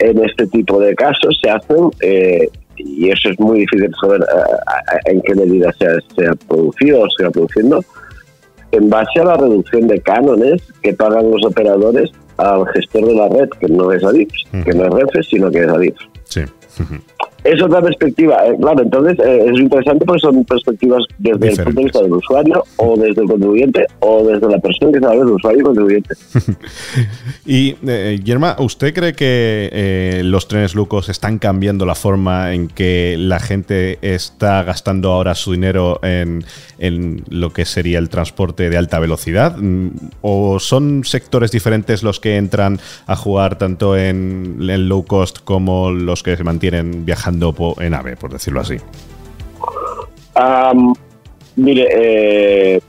en 0.00 0.24
este 0.24 0.46
tipo 0.46 0.80
de 0.80 0.94
casos 0.94 1.38
se 1.42 1.50
hacen 1.50 1.90
eh, 2.00 2.48
y 2.76 3.10
eso 3.10 3.28
es 3.28 3.38
muy 3.38 3.60
difícil 3.60 3.90
saber 4.00 4.22
eh, 4.22 5.12
en 5.12 5.20
qué 5.22 5.34
medida 5.34 5.72
se 5.78 6.26
ha, 6.26 6.34
producido 6.48 7.02
o 7.02 7.10
se 7.10 7.26
ha 7.26 7.30
produciendo, 7.30 7.84
en 8.72 8.88
base 8.88 9.20
a 9.20 9.24
la 9.24 9.36
reducción 9.36 9.86
de 9.86 10.00
cánones 10.00 10.62
que 10.82 10.94
pagan 10.94 11.30
los 11.30 11.44
operadores 11.44 12.10
al 12.38 12.66
gestor 12.68 13.06
de 13.06 13.14
la 13.14 13.28
red, 13.28 13.50
que 13.60 13.68
no 13.68 13.92
es 13.92 14.02
Adif, 14.02 14.30
que 14.64 14.72
no 14.72 14.86
es 14.86 14.94
Renfe, 14.94 15.22
sino 15.22 15.50
que 15.50 15.58
es 15.58 15.68
Adif. 15.68 15.96
Sí. 16.24 16.40
Es 17.42 17.62
otra 17.62 17.80
perspectiva, 17.80 18.46
eh, 18.46 18.54
claro, 18.60 18.82
entonces 18.82 19.18
eh, 19.18 19.46
es 19.46 19.58
interesante 19.58 20.04
porque 20.04 20.20
son 20.20 20.44
perspectivas 20.44 21.04
desde 21.18 21.48
el 21.48 21.56
punto 21.56 21.80
de 21.80 21.84
vista 21.84 22.02
del 22.02 22.12
usuario 22.12 22.64
o 22.76 22.96
desde 22.98 23.22
el 23.22 23.28
contribuyente 23.28 23.86
o 24.00 24.24
desde 24.24 24.46
la 24.46 24.58
persona 24.58 24.92
que 24.92 25.00
sabe 25.00 25.18
del 25.18 25.28
usuario 25.28 25.60
y 25.60 25.64
contribuyente. 25.64 26.14
y, 27.46 27.76
eh, 27.86 28.20
Yerma, 28.22 28.56
¿usted 28.58 28.92
cree 28.92 29.14
que 29.14 29.70
eh, 29.72 30.22
los 30.22 30.48
trenes 30.48 30.74
Lucos 30.74 31.08
están 31.08 31.38
cambiando 31.38 31.86
la 31.86 31.94
forma 31.94 32.52
en 32.52 32.68
que 32.68 33.16
la 33.18 33.40
gente 33.40 33.98
está 34.02 34.62
gastando 34.62 35.10
ahora 35.12 35.34
su 35.34 35.52
dinero 35.52 35.98
en, 36.02 36.44
en 36.78 37.24
lo 37.30 37.54
que 37.54 37.64
sería 37.64 37.98
el 37.98 38.10
transporte 38.10 38.68
de 38.68 38.76
alta 38.76 38.98
velocidad? 38.98 39.56
Mm, 39.56 39.88
¿O 40.20 40.58
son 40.58 41.04
sectores 41.04 41.50
diferentes 41.52 42.02
los 42.02 42.20
que 42.20 42.36
entran 42.36 42.78
a 43.06 43.16
jugar 43.16 43.56
tanto 43.56 43.96
en, 43.96 44.58
en 44.60 44.88
low 44.90 45.06
cost 45.06 45.38
como 45.42 45.90
los 45.90 46.22
que 46.22 46.36
se 46.36 46.44
mantienen 46.44 47.06
viajando? 47.06 47.29
En 47.80 47.94
AVE, 47.94 48.16
por 48.16 48.32
decirlo 48.32 48.60
así? 48.60 48.76
mire, 51.56 51.88
eh, 51.92 52.80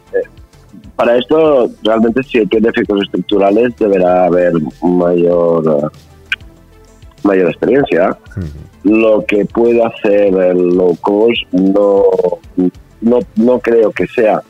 para 0.96 1.18
esto 1.18 1.70
realmente 1.84 2.24
si 2.24 2.46
tiene 2.46 2.70
efectos 2.70 3.02
estructurales 3.04 3.76
deberá 3.78 4.26
haber 4.26 4.54
mayor 4.82 5.92
mayor 7.24 7.50
experiencia. 7.50 8.18
Lo 8.84 9.24
que 9.26 9.46
puede 9.46 9.84
hacer 9.84 10.34
el 10.34 10.76
low 10.76 10.96
cost 11.02 11.44
no, 11.52 12.04
no, 13.02 13.20
no 13.36 13.60
creo 13.60 13.92
que 13.92 14.08
sea, 14.08 14.42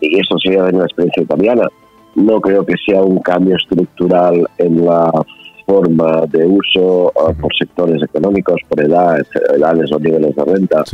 y 0.00 0.18
eso 0.18 0.36
sería 0.38 0.64
de 0.64 0.74
una 0.74 0.86
experiencia 0.86 1.22
italiana, 1.22 1.68
no 2.16 2.40
creo 2.40 2.64
que 2.64 2.74
sea 2.84 3.02
un 3.02 3.20
cambio 3.20 3.56
estructural 3.56 4.48
en 4.58 4.84
la 4.84 5.12
forma 5.66 6.24
de 6.28 6.46
uso 6.46 7.12
ah, 7.16 7.32
por 7.38 7.54
sectores 7.56 8.02
económicos, 8.02 8.56
por 8.68 8.80
edades, 8.80 9.26
edades 9.54 9.92
o 9.92 9.98
niveles 9.98 10.34
de 10.34 10.44
renta 10.44 10.84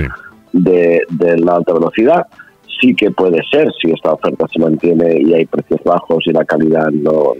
de, 0.52 1.02
la 1.38 1.56
alta 1.56 1.74
velocidad. 1.74 2.26
Sí 2.80 2.94
que 2.96 3.10
puede 3.10 3.38
ser 3.50 3.70
si 3.80 3.92
esta 3.92 4.14
oferta 4.14 4.46
se 4.52 4.58
mantiene 4.58 5.20
y 5.20 5.34
hay 5.34 5.46
precios 5.46 5.80
bajos 5.84 6.24
y 6.26 6.32
la 6.32 6.44
calidad 6.44 6.88
no, 6.90 7.34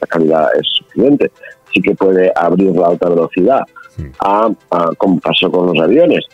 la 0.00 0.06
calidad 0.08 0.48
es 0.58 0.66
suficiente. 0.78 1.30
Sí 1.72 1.80
que 1.80 1.94
puede 1.94 2.32
abrir 2.34 2.74
la 2.74 2.88
alta 2.88 3.08
velocidad 3.08 3.60
a, 4.20 4.48
como 4.98 5.20
pasó 5.20 5.50
con 5.50 5.66
los 5.68 5.84
aviones, 5.84 6.24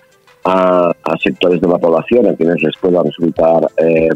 a, 0.45 0.93
sectores 1.23 1.61
de 1.61 1.69
la 1.69 1.79
población 1.79 2.29
a 2.29 2.35
quienes 2.35 2.63
les 2.63 2.77
pueda 2.79 3.03
resultar 3.03 3.69
eh, 3.77 4.09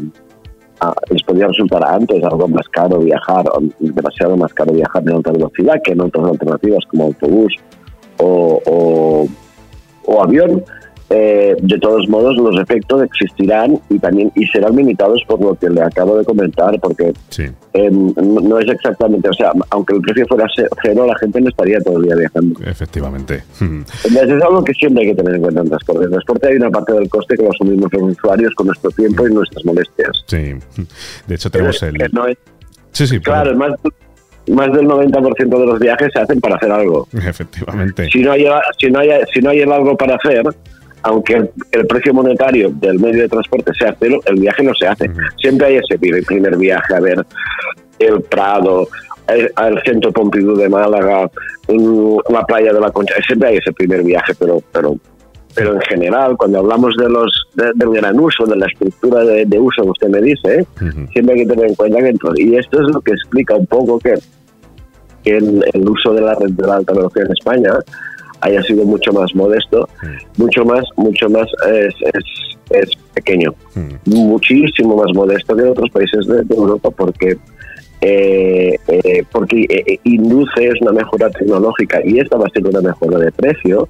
les 1.09 1.23
podría 1.23 1.47
resultar 1.47 1.83
antes 1.85 2.23
algo 2.23 2.47
más 2.47 2.67
caro 2.69 2.99
viajar, 2.99 3.45
demasiado 3.79 4.37
más 4.37 4.53
caro 4.53 4.73
viajar 4.73 5.03
en 5.03 5.15
alta 5.15 5.31
velocidad 5.31 5.75
que 5.83 5.93
en 5.93 6.01
otras 6.01 6.25
alternativas 6.27 6.83
como 6.89 7.05
autobús 7.05 7.55
o, 8.17 9.27
o 10.05 10.23
avión. 10.23 10.63
Eh, 11.11 11.55
de 11.61 11.77
todos 11.77 12.09
modos 12.09 12.35
los 12.35 12.59
efectos 12.59 13.03
existirán 13.03 13.79
y 13.91 13.99
también 13.99 14.31
y 14.33 14.47
serán 14.47 14.75
limitados 14.75 15.21
por 15.27 15.39
lo 15.39 15.53
que 15.53 15.69
le 15.69 15.81
acabo 15.81 16.17
de 16.17 16.25
comentar 16.25 16.79
porque 16.79 17.13
em, 17.73 18.11
no 18.17 18.57
es 18.57 18.67
exactamente 18.67 19.29
o 19.29 19.33
sea 19.33 19.51
aunque 19.69 19.93
el 19.93 20.01
precio 20.01 20.25
fuera 20.25 20.47
cero 20.81 21.05
la 21.05 21.15
gente 21.19 21.41
no 21.41 21.49
estaría 21.49 21.79
todo 21.81 21.97
el 21.97 22.05
día 22.05 22.15
viajando. 22.15 22.59
Efectivamente. 22.65 23.43
Entonces, 23.61 24.29
es 24.29 24.43
algo 24.43 24.63
que 24.63 24.73
siempre 24.73 25.03
hay 25.03 25.09
que 25.11 25.15
tener 25.15 25.35
en 25.35 25.41
cuenta 25.41 25.61
en 25.61 25.69
transporte. 25.69 26.05
En 26.05 26.09
transporte 26.09 26.47
hay 26.47 26.55
una 26.55 26.71
parte 26.71 26.93
del 26.93 27.07
coste 27.07 27.37
que 27.37 27.43
lo 27.43 27.51
asumimos 27.51 27.93
los 27.93 28.01
usuarios 28.01 28.55
con 28.55 28.67
nuestro 28.67 28.89
tiempo 28.89 29.27
y 29.27 29.33
nuestras 29.33 29.63
molestias. 29.63 30.23
Sí. 30.25 30.55
De 31.27 31.35
hecho 31.35 31.51
tenemos 31.51 31.83
el 31.83 31.95
sí 32.91 33.05
sí 33.05 33.19
claro 33.19 33.55
más 33.55 33.73
más 34.47 34.71
del 34.73 34.85
90% 34.87 35.59
de 35.59 35.65
los 35.65 35.79
viajes 35.79 36.09
se 36.13 36.19
hacen 36.19 36.39
para 36.39 36.55
hacer 36.55 36.71
algo. 36.71 37.07
Efectivamente. 37.13 38.09
Si 38.11 38.21
no 38.21 38.31
hay, 38.31 38.45
si 38.79 38.89
no 38.89 38.99
hay, 38.99 39.09
si 39.33 39.39
no 39.39 39.49
hay 39.49 39.61
algo 39.61 39.97
para 39.97 40.15
hacer, 40.15 40.43
aunque 41.05 41.35
el, 41.71 41.85
precio 41.87 42.13
monetario 42.15 42.71
del 42.71 42.99
medio 42.99 43.21
de 43.21 43.29
transporte 43.29 43.71
sea 43.77 43.95
cero, 43.99 44.19
el 44.25 44.39
viaje 44.39 44.63
no 44.63 44.73
se 44.73 44.87
hace. 44.87 45.09
Siempre 45.39 45.67
hay 45.67 45.75
ese 45.75 45.99
primer 45.99 46.57
viaje 46.57 46.95
a 46.95 46.99
ver 46.99 47.23
el 47.99 48.21
Prado, 48.21 48.87
el, 49.27 49.81
centro 49.85 50.11
Pompidou 50.11 50.55
de 50.55 50.67
Málaga, 50.67 51.29
la 51.67 52.45
playa 52.45 52.73
de 52.73 52.79
la 52.79 52.89
Concha. 52.89 53.13
Siempre 53.25 53.49
hay 53.49 53.57
ese 53.57 53.71
primer 53.73 54.03
viaje, 54.03 54.33
pero 54.39 54.61
pero 54.71 54.97
pero 55.53 55.75
en 55.75 55.81
general, 55.81 56.35
cuando 56.37 56.59
hablamos 56.59 56.95
de 56.97 57.07
los 57.07 57.47
del 57.53 57.91
gran 57.91 58.19
uso, 58.19 58.45
de 58.47 58.55
la 58.57 58.65
estructura 58.65 59.23
de, 59.23 59.59
uso 59.59 59.83
que 59.83 59.89
usted 59.89 60.09
me 60.09 60.21
dice, 60.21 60.65
siempre 61.13 61.35
hay 61.35 61.45
que 61.45 61.53
tener 61.53 61.67
en 61.67 61.75
cuenta 61.75 61.99
que 61.99 62.41
y 62.41 62.55
esto 62.55 62.81
es 62.81 62.93
lo 62.93 62.99
que 62.99 63.11
explica 63.11 63.55
un 63.55 63.67
poco 63.67 63.99
que, 63.99 64.15
el, 65.23 65.63
el, 65.71 65.89
uso 65.89 66.13
de 66.13 66.21
la 66.21 66.33
red 66.35 66.49
de 66.49 66.67
la 66.67 66.75
alta 66.77 66.93
velocidad 66.93 67.27
en 67.27 67.31
España 67.31 67.71
haya 68.41 68.61
sido 68.63 68.85
mucho 68.85 69.11
más 69.13 69.33
modesto, 69.35 69.87
mm. 70.01 70.41
mucho 70.41 70.65
más, 70.65 70.83
mucho 70.97 71.29
más 71.29 71.47
es, 71.67 71.93
es, 72.69 72.89
pequeño, 73.13 73.53
mm. 73.75 74.09
muchísimo 74.09 74.97
más 74.97 75.13
modesto 75.13 75.55
que 75.55 75.61
en 75.61 75.69
otros 75.69 75.89
países 75.91 76.27
de, 76.27 76.43
Europa 76.55 76.89
porque 76.91 77.37
eh, 78.01 78.77
eh, 78.87 79.23
porque 79.31 79.65
eh, 79.69 79.99
induce 80.03 80.67
es 80.67 80.81
una 80.81 80.91
mejora 80.91 81.29
tecnológica 81.29 82.01
y 82.03 82.19
esta 82.19 82.37
va 82.37 82.45
a 82.45 82.49
ser 82.49 82.67
una 82.67 82.81
mejora 82.81 83.17
de 83.19 83.31
precio 83.31 83.87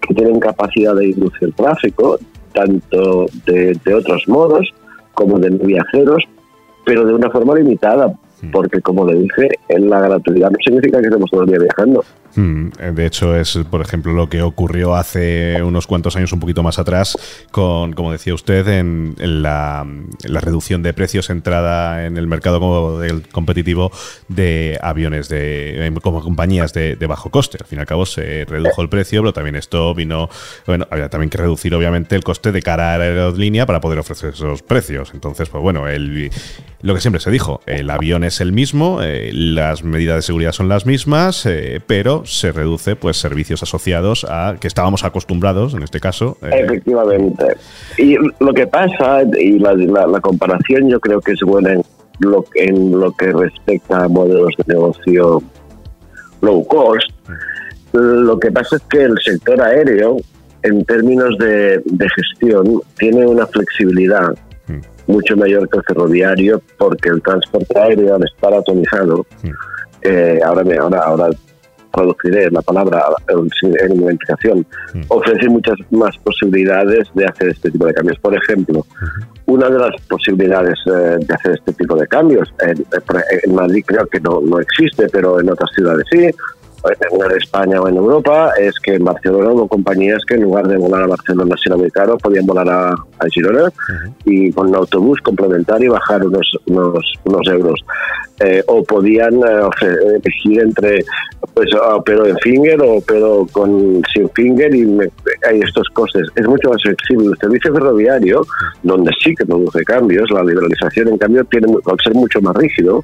que 0.00 0.14
tienen 0.14 0.38
capacidad 0.38 0.94
de 0.94 1.06
inducir 1.08 1.52
tráfico 1.54 2.18
tanto 2.52 3.26
de, 3.46 3.76
de 3.84 3.94
otros 3.94 4.28
modos 4.28 4.68
como 5.14 5.38
de 5.38 5.50
viajeros 5.50 6.22
pero 6.84 7.04
de 7.06 7.14
una 7.14 7.30
forma 7.30 7.54
limitada 7.54 8.12
porque 8.52 8.80
como 8.80 9.06
le 9.06 9.20
dije, 9.20 9.48
en 9.68 9.88
la 9.88 10.00
gratuidad 10.00 10.50
no 10.50 10.58
significa 10.64 11.00
que 11.00 11.06
estemos 11.06 11.30
todo 11.30 11.42
el 11.42 11.48
día 11.48 11.58
viajando. 11.58 12.04
Hmm, 12.36 12.68
de 12.68 13.06
hecho, 13.06 13.34
es, 13.34 13.58
por 13.70 13.80
ejemplo, 13.80 14.12
lo 14.12 14.28
que 14.28 14.42
ocurrió 14.42 14.94
hace 14.94 15.62
unos 15.62 15.86
cuantos 15.86 16.16
años, 16.16 16.32
un 16.32 16.40
poquito 16.40 16.62
más 16.62 16.78
atrás, 16.78 17.16
con, 17.50 17.94
como 17.94 18.12
decía 18.12 18.34
usted, 18.34 18.68
en, 18.68 19.14
la, 19.18 19.86
reducción 20.22 20.82
de 20.82 20.92
precios 20.92 21.30
entrada 21.30 22.04
en 22.04 22.18
el 22.18 22.26
mercado 22.26 23.00
del 23.00 23.26
competitivo 23.28 23.90
de 24.28 24.78
aviones, 24.82 25.28
de 25.28 25.92
como 26.02 26.22
compañías 26.22 26.74
de, 26.74 27.06
bajo 27.06 27.30
coste. 27.30 27.58
Al 27.60 27.66
fin 27.66 27.78
y 27.78 27.80
al 27.80 27.86
cabo 27.86 28.04
se 28.04 28.44
redujo 28.44 28.82
el 28.82 28.90
precio, 28.90 29.22
pero 29.22 29.32
también 29.32 29.56
esto 29.56 29.94
vino, 29.94 30.28
bueno, 30.66 30.86
había 30.90 31.08
también 31.08 31.30
que 31.30 31.38
reducir 31.38 31.74
obviamente 31.74 32.16
el 32.16 32.22
coste 32.22 32.52
de 32.52 32.60
cara 32.60 32.94
a 32.94 32.98
la 32.98 33.04
aerolínea 33.04 33.64
para 33.64 33.80
poder 33.80 33.98
ofrecer 33.98 34.30
esos 34.34 34.62
precios. 34.62 35.12
Entonces, 35.14 35.48
pues 35.48 35.62
bueno, 35.62 35.88
el, 35.88 36.30
lo 36.82 36.94
que 36.94 37.00
siempre 37.00 37.20
se 37.20 37.30
dijo, 37.30 37.62
el 37.66 37.88
avión 37.88 38.24
es 38.24 38.40
el 38.40 38.52
mismo, 38.52 39.00
eh, 39.02 39.30
las 39.32 39.82
medidas 39.82 40.16
de 40.16 40.22
seguridad 40.22 40.52
son 40.52 40.68
las 40.68 40.84
mismas, 40.84 41.46
eh, 41.46 41.80
pero 41.86 42.25
se 42.26 42.52
reduce 42.52 42.96
pues 42.96 43.16
servicios 43.16 43.62
asociados 43.62 44.26
a 44.28 44.56
que 44.60 44.68
estábamos 44.68 45.04
acostumbrados 45.04 45.74
en 45.74 45.82
este 45.82 46.00
caso. 46.00 46.36
Eh. 46.42 46.50
Efectivamente. 46.64 47.56
Y 47.98 48.16
lo 48.40 48.52
que 48.52 48.66
pasa, 48.66 49.22
y 49.38 49.58
la, 49.58 49.74
la, 49.74 50.20
comparación 50.20 50.88
yo 50.88 51.00
creo 51.00 51.20
que 51.20 51.32
es 51.32 51.40
buena 51.40 51.72
en 51.72 51.82
lo, 52.20 52.44
en 52.54 52.98
lo 52.98 53.12
que 53.12 53.32
respecta 53.32 54.04
a 54.04 54.08
modelos 54.08 54.52
de 54.58 54.74
negocio 54.74 55.42
low 56.40 56.66
cost, 56.66 57.10
lo 57.92 58.38
que 58.38 58.50
pasa 58.50 58.76
es 58.76 58.82
que 58.90 59.04
el 59.04 59.16
sector 59.22 59.60
aéreo, 59.60 60.16
en 60.62 60.84
términos 60.84 61.36
de, 61.38 61.80
de 61.84 62.06
gestión, 62.10 62.80
tiene 62.98 63.26
una 63.26 63.46
flexibilidad 63.46 64.34
mm. 64.66 65.12
mucho 65.12 65.36
mayor 65.36 65.68
que 65.68 65.78
el 65.78 65.84
ferroviario 65.84 66.60
porque 66.78 67.08
el 67.08 67.22
transporte 67.22 67.78
aéreo 67.78 68.16
al 68.16 68.24
estar 68.24 68.52
atomizado, 68.52 69.26
mm. 69.42 69.50
eh, 70.02 70.40
ahora, 70.44 70.62
ahora, 70.80 70.98
ahora 71.00 71.28
traduciré 71.96 72.50
la 72.50 72.62
palabra 72.62 73.02
en 73.28 74.02
una 74.02 74.12
implicación, 74.12 74.66
mm. 74.94 75.00
ofrece 75.08 75.48
muchas 75.48 75.76
más 75.90 76.16
posibilidades 76.18 77.08
de 77.14 77.24
hacer 77.24 77.48
este 77.48 77.70
tipo 77.70 77.86
de 77.86 77.94
cambios. 77.94 78.18
Por 78.18 78.36
ejemplo, 78.36 78.86
una 79.46 79.70
de 79.70 79.78
las 79.78 80.00
posibilidades 80.08 80.78
eh, 80.86 81.16
de 81.20 81.34
hacer 81.34 81.52
este 81.52 81.72
tipo 81.72 81.96
de 81.96 82.06
cambios, 82.06 82.52
en, 82.60 82.84
en 83.44 83.54
Madrid 83.54 83.84
creo 83.86 84.06
que 84.06 84.20
no, 84.20 84.40
no 84.40 84.60
existe, 84.60 85.08
pero 85.10 85.40
en 85.40 85.50
otras 85.50 85.70
ciudades 85.74 86.04
sí, 86.10 86.28
en 86.88 87.36
España 87.36 87.80
o 87.80 87.88
en 87.88 87.96
Europa 87.96 88.52
es 88.58 88.74
que 88.80 88.94
en 88.94 89.04
Barcelona 89.04 89.50
hubo 89.50 89.68
compañías 89.68 90.22
que 90.26 90.34
en 90.34 90.42
lugar 90.42 90.66
de 90.66 90.76
volar 90.76 91.02
a 91.02 91.06
Barcelona 91.06 91.54
si 91.56 91.68
era 91.68 91.76
muy 91.76 91.90
caro 91.90 92.16
podían 92.18 92.46
volar 92.46 92.68
a, 92.68 92.94
Girona 93.30 93.70
y 94.24 94.52
con 94.52 94.68
un 94.68 94.76
autobús 94.76 95.20
complementar 95.22 95.82
y 95.82 95.88
bajar 95.88 96.24
unos, 96.24 96.50
unos, 96.66 97.14
unos 97.24 97.46
euros. 97.48 97.80
Eh, 98.38 98.62
o 98.66 98.84
podían 98.84 99.34
eh, 99.36 99.96
elegir 100.22 100.60
entre 100.60 101.02
pues 101.54 101.70
pero 102.04 102.26
en 102.26 102.36
finger 102.38 102.78
o 102.82 103.00
pero 103.06 103.46
con 103.50 104.02
sin 104.12 104.28
finger 104.30 104.74
y 104.74 104.98
hay 105.48 105.60
estos 105.60 105.88
costes. 105.94 106.28
Es 106.34 106.46
mucho 106.46 106.68
más 106.68 106.82
flexible. 106.82 107.28
El 107.28 107.38
servicio 107.38 107.72
ferroviario, 107.72 108.42
donde 108.82 109.10
sí 109.22 109.34
que 109.34 109.46
produce 109.46 109.82
cambios, 109.84 110.30
la 110.30 110.44
liberalización 110.44 111.08
en 111.08 111.18
cambio 111.18 111.44
tiene 111.44 111.66
al 111.86 111.96
ser 112.04 112.14
mucho 112.14 112.42
más 112.42 112.54
rígido 112.56 113.02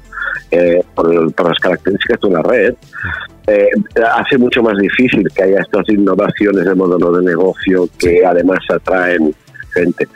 eh, 0.51 0.83
por, 0.93 1.33
por 1.33 1.49
las 1.49 1.59
características 1.59 2.21
de 2.21 2.27
una 2.27 2.41
red, 2.43 2.75
eh, 3.47 3.67
hace 4.15 4.37
mucho 4.37 4.63
más 4.63 4.77
difícil 4.77 5.27
que 5.35 5.43
haya 5.43 5.59
estas 5.59 5.87
innovaciones 5.89 6.65
de 6.65 6.75
modelo 6.75 7.11
de 7.11 7.25
negocio 7.25 7.87
que 7.99 8.25
además 8.25 8.59
atraen 8.69 9.33
gente. 9.73 10.07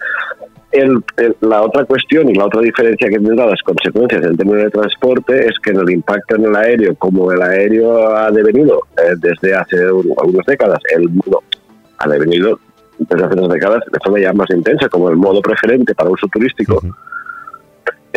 la 1.41 1.61
otra 1.61 1.83
cuestión 1.85 2.29
y 2.29 2.35
la 2.35 2.45
otra 2.45 2.61
diferencia 2.61 3.09
que 3.09 3.19
tendrá 3.19 3.47
las 3.47 3.61
consecuencias 3.63 4.23
en 4.23 4.37
términos 4.37 4.63
de 4.63 4.69
transporte 4.69 5.47
es 5.47 5.53
que 5.61 5.71
en 5.71 5.79
el 5.79 5.89
impacto 5.91 6.35
en 6.35 6.45
el 6.45 6.55
aéreo, 6.55 6.95
como 6.95 7.31
el 7.31 7.41
aéreo 7.41 8.15
ha 8.15 8.31
devenido 8.31 8.83
eh, 8.97 9.15
desde 9.17 9.55
hace 9.55 9.77
algunas 9.81 10.45
décadas, 10.45 10.79
el 10.95 11.09
modo 11.09 11.43
ha 11.97 12.07
devenido 12.07 12.59
desde 12.99 13.25
hace 13.25 13.33
unas 13.35 13.49
décadas 13.49 13.83
de 13.91 13.99
forma 14.03 14.19
ya 14.19 14.33
más 14.33 14.49
intensa, 14.51 14.87
como 14.89 15.09
el 15.09 15.17
modo 15.17 15.41
preferente 15.41 15.93
para 15.93 16.09
uso 16.09 16.27
turístico. 16.27 16.81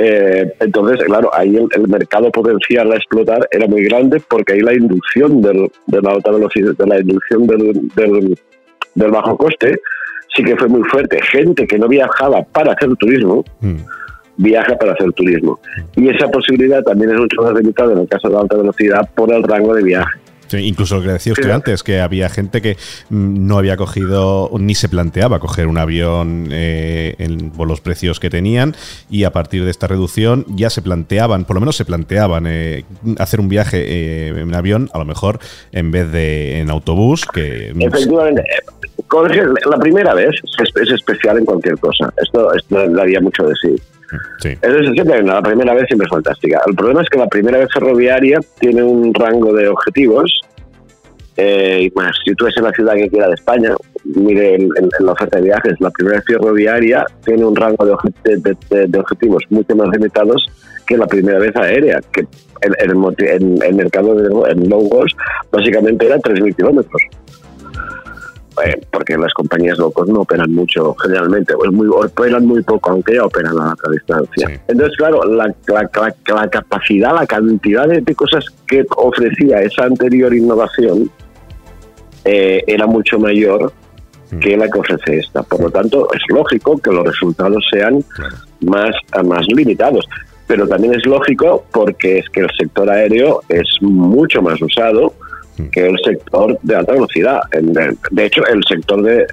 Eh, 0.03 0.51
entonces, 0.61 1.05
claro, 1.05 1.31
ahí 1.35 1.57
el, 1.57 1.89
mercado 1.89 2.31
potencial 2.31 2.91
a 2.91 2.97
explotar 2.97 3.47
era 3.51 3.67
muy 3.67 3.83
grande 3.85 4.23
porque 4.29 4.55
ahí 4.55 4.61
la 4.61 4.73
inducción 4.73 5.43
del, 5.43 5.71
de 5.89 6.01
la 6.01 6.13
alta 6.13 6.31
velocidad, 6.31 6.73
de 6.75 6.87
la 6.87 7.01
inducción 7.01 7.47
del, 7.47 8.39
del, 8.95 9.11
bajo 9.11 9.37
coste, 9.37 9.79
sí 10.35 10.43
que 10.43 10.57
fue 10.57 10.69
muy 10.69 10.83
fuerte. 10.85 11.21
Gente 11.31 11.67
que 11.67 11.79
no 11.79 11.87
viajaba 11.87 12.43
para 12.45 12.73
hacer 12.73 12.97
turismo, 12.97 13.45
mm. 13.61 13.77
viaja 14.39 14.75
para 14.79 14.93
hacer 14.93 15.13
turismo. 15.13 15.61
Y 15.97 16.09
esa 16.09 16.29
posibilidad 16.29 16.83
también 16.83 17.11
es 17.11 17.19
mucho 17.19 17.43
más 17.43 17.53
limitada 17.53 17.93
en 17.93 17.99
el 17.99 18.09
caso 18.09 18.29
de 18.29 18.35
la 18.35 18.41
alta 18.41 18.57
velocidad 18.57 19.07
por 19.15 19.31
el 19.31 19.43
rango 19.43 19.75
de 19.75 19.83
viaje 19.83 20.19
incluso 20.59 20.97
lo 20.97 21.03
que 21.03 21.09
decía 21.09 21.33
usted 21.33 21.51
antes, 21.51 21.83
que 21.83 22.01
había 22.01 22.29
gente 22.29 22.61
que 22.61 22.77
mm, 23.09 23.47
no 23.47 23.59
había 23.59 23.77
cogido 23.77 24.51
ni 24.59 24.75
se 24.75 24.89
planteaba 24.89 25.39
coger 25.39 25.67
un 25.67 25.79
avión 25.79 26.49
eh, 26.51 27.15
por 27.57 27.69
los 27.69 27.81
precios 27.81 28.21
que 28.21 28.31
tenían 28.31 28.75
y 29.11 29.25
a 29.25 29.33
partir 29.33 29.65
de 29.65 29.71
esta 29.71 29.87
reducción 29.87 30.45
ya 30.49 30.71
se 30.71 30.83
planteaban, 30.83 31.45
por 31.45 31.57
lo 31.57 31.61
menos 31.61 31.77
se 31.77 31.85
planteaban 31.85 32.45
eh, 32.47 32.85
hacer 33.19 33.41
un 33.41 33.49
viaje 33.49 33.83
eh, 33.87 34.29
en 34.29 34.55
avión, 34.55 34.91
a 34.93 34.99
lo 34.99 35.05
mejor 35.05 35.39
en 35.73 35.91
vez 35.91 36.11
de 36.13 36.61
en 36.61 36.71
autobús. 36.71 37.27
que 37.27 37.73
Efectivamente. 37.79 38.43
La 39.69 39.79
primera 39.79 40.15
vez 40.15 40.31
es, 40.31 40.93
especial 40.93 41.39
en 41.39 41.45
cualquier 41.45 41.79
cosa. 41.79 42.13
Esto, 42.23 42.55
esto 42.55 42.89
daría 42.91 43.21
mucho 43.21 43.45
de 43.45 43.55
sí. 43.61 43.83
Sí. 44.39 44.57
Es 44.61 45.25
la 45.25 45.43
primera 45.43 45.75
vez 45.75 45.85
siempre 45.87 46.07
es 46.07 46.11
fantástica. 46.11 46.61
El 46.67 46.75
problema 46.75 47.03
es 47.03 47.09
que 47.09 47.19
la 47.19 47.29
primera 47.29 47.59
vez 47.59 47.69
ferroviaria 47.73 48.41
tiene 48.59 48.83
un 48.83 49.15
rango 49.15 49.53
de 49.53 49.69
objetivos. 49.69 50.41
Eh, 51.37 51.91
si 52.25 52.35
tú 52.35 52.45
ves 52.45 52.57
en 52.57 52.65
la 52.65 52.73
ciudad 52.73 52.95
que 52.95 53.09
quiera 53.09 53.29
de 53.29 53.35
España, 53.35 53.75
mire 54.05 54.57
en, 54.57 54.71
la 55.01 55.13
oferta 55.13 55.39
de 55.39 55.45
viajes, 55.45 55.75
la 55.81 55.91
primera 55.91 56.17
vez 56.17 56.25
ferroviaria 56.27 57.05
tiene 57.25 57.45
un 57.45 57.57
rango 57.57 57.87
de, 57.87 58.99
objetivos 58.99 59.43
mucho 59.49 59.77
más 59.77 59.89
limitados 59.89 60.47
que 60.87 60.97
la 60.97 61.07
primera 61.07 61.39
vez 61.39 61.55
aérea, 61.57 62.01
que 62.13 62.27
en, 62.63 63.63
el 63.63 63.75
mercado 63.75 64.15
de 64.15 64.51
en 64.51 64.69
low 64.69 64.89
cost 64.89 65.17
básicamente 65.51 66.07
era 66.07 66.19
3.000 66.19 66.57
kilómetros. 66.57 67.03
Eh, 68.65 68.81
porque 68.91 69.17
las 69.17 69.33
compañías 69.33 69.79
locos 69.79 70.09
no 70.09 70.21
operan 70.21 70.53
mucho 70.53 70.95
generalmente, 71.03 71.55
muy, 71.71 71.89
operan 71.89 72.47
muy 72.47 72.63
poco, 72.63 72.91
aunque 72.91 73.15
ya 73.15 73.25
operan 73.25 73.59
a 73.59 73.67
larga 73.67 73.91
distancia. 73.93 74.61
Entonces, 74.69 74.97
claro, 74.97 75.25
la, 75.25 75.55
la, 75.69 76.49
capacidad, 76.49 77.15
la 77.15 77.27
cantidad 77.27 77.87
de, 77.87 78.15
cosas 78.15 78.45
que 78.67 78.85
ofrecía 78.97 79.63
esa 79.63 79.85
anterior 79.85 80.35
innovación 80.35 81.11
eh, 82.25 82.63
era 82.67 82.87
mucho 82.87 83.19
mayor 83.19 83.73
mm. 84.31 84.39
que 84.41 84.57
la 84.57 84.69
que 84.69 84.79
ofrece 84.79 85.19
esta. 85.19 85.43
Por 85.43 85.61
lo 85.61 85.71
tanto, 85.71 86.09
es 86.13 86.23
lógico 86.29 86.79
que 86.79 86.91
los 86.91 87.05
resultados 87.05 87.65
sean 87.71 88.05
más, 88.61 88.95
más 89.25 89.47
limitados. 89.49 90.07
Pero 90.47 90.67
también 90.67 90.95
es 90.95 91.07
lógico 91.07 91.65
porque 91.71 92.19
es 92.19 92.29
que 92.31 92.41
el 92.41 92.51
sector 92.59 92.91
aéreo 92.91 93.41
es 93.49 93.69
mucho 93.81 94.43
más 94.43 94.61
usado, 94.61 95.15
que 95.71 95.87
el 95.87 95.99
sector 96.05 96.59
de 96.63 96.77
alta 96.77 96.93
velocidad. 96.93 97.41
De 98.11 98.25
hecho, 98.25 98.47
el 98.47 98.63
sector 98.65 99.03
de. 99.03 99.27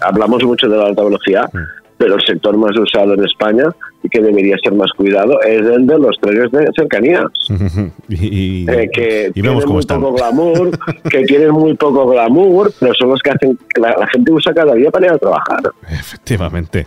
Hablamos 0.00 0.44
mucho 0.44 0.68
de 0.68 0.76
la 0.76 0.86
alta 0.86 1.04
velocidad, 1.04 1.50
pero 1.96 2.14
el 2.14 2.22
sector 2.22 2.56
más 2.56 2.76
usado 2.78 3.14
en 3.14 3.24
España 3.24 3.64
y 4.02 4.08
que 4.08 4.20
debería 4.20 4.56
ser 4.62 4.72
más 4.72 4.90
cuidado 4.92 5.42
es 5.42 5.66
el 5.66 5.86
de 5.86 5.98
los 5.98 6.16
trenes 6.20 6.50
de 6.52 6.68
cercanías. 6.76 7.26
y, 8.08 8.70
eh, 8.70 8.88
que 8.92 9.30
tienen 9.34 9.54
muy 9.54 9.84
poco 9.84 10.12
glamour, 10.12 10.70
que 11.10 11.24
tienen 11.24 11.50
muy 11.50 11.74
poco 11.74 12.06
glamour, 12.08 12.72
pero 12.78 12.94
son 12.94 13.10
los 13.10 13.20
que 13.20 13.30
hacen 13.30 13.58
que 13.74 13.80
la, 13.80 14.06
gente 14.12 14.32
usa 14.32 14.54
cada 14.54 14.74
día 14.74 14.90
para 14.90 15.06
ir 15.06 15.12
a 15.12 15.18
trabajar. 15.18 15.60
Efectivamente. 15.90 16.86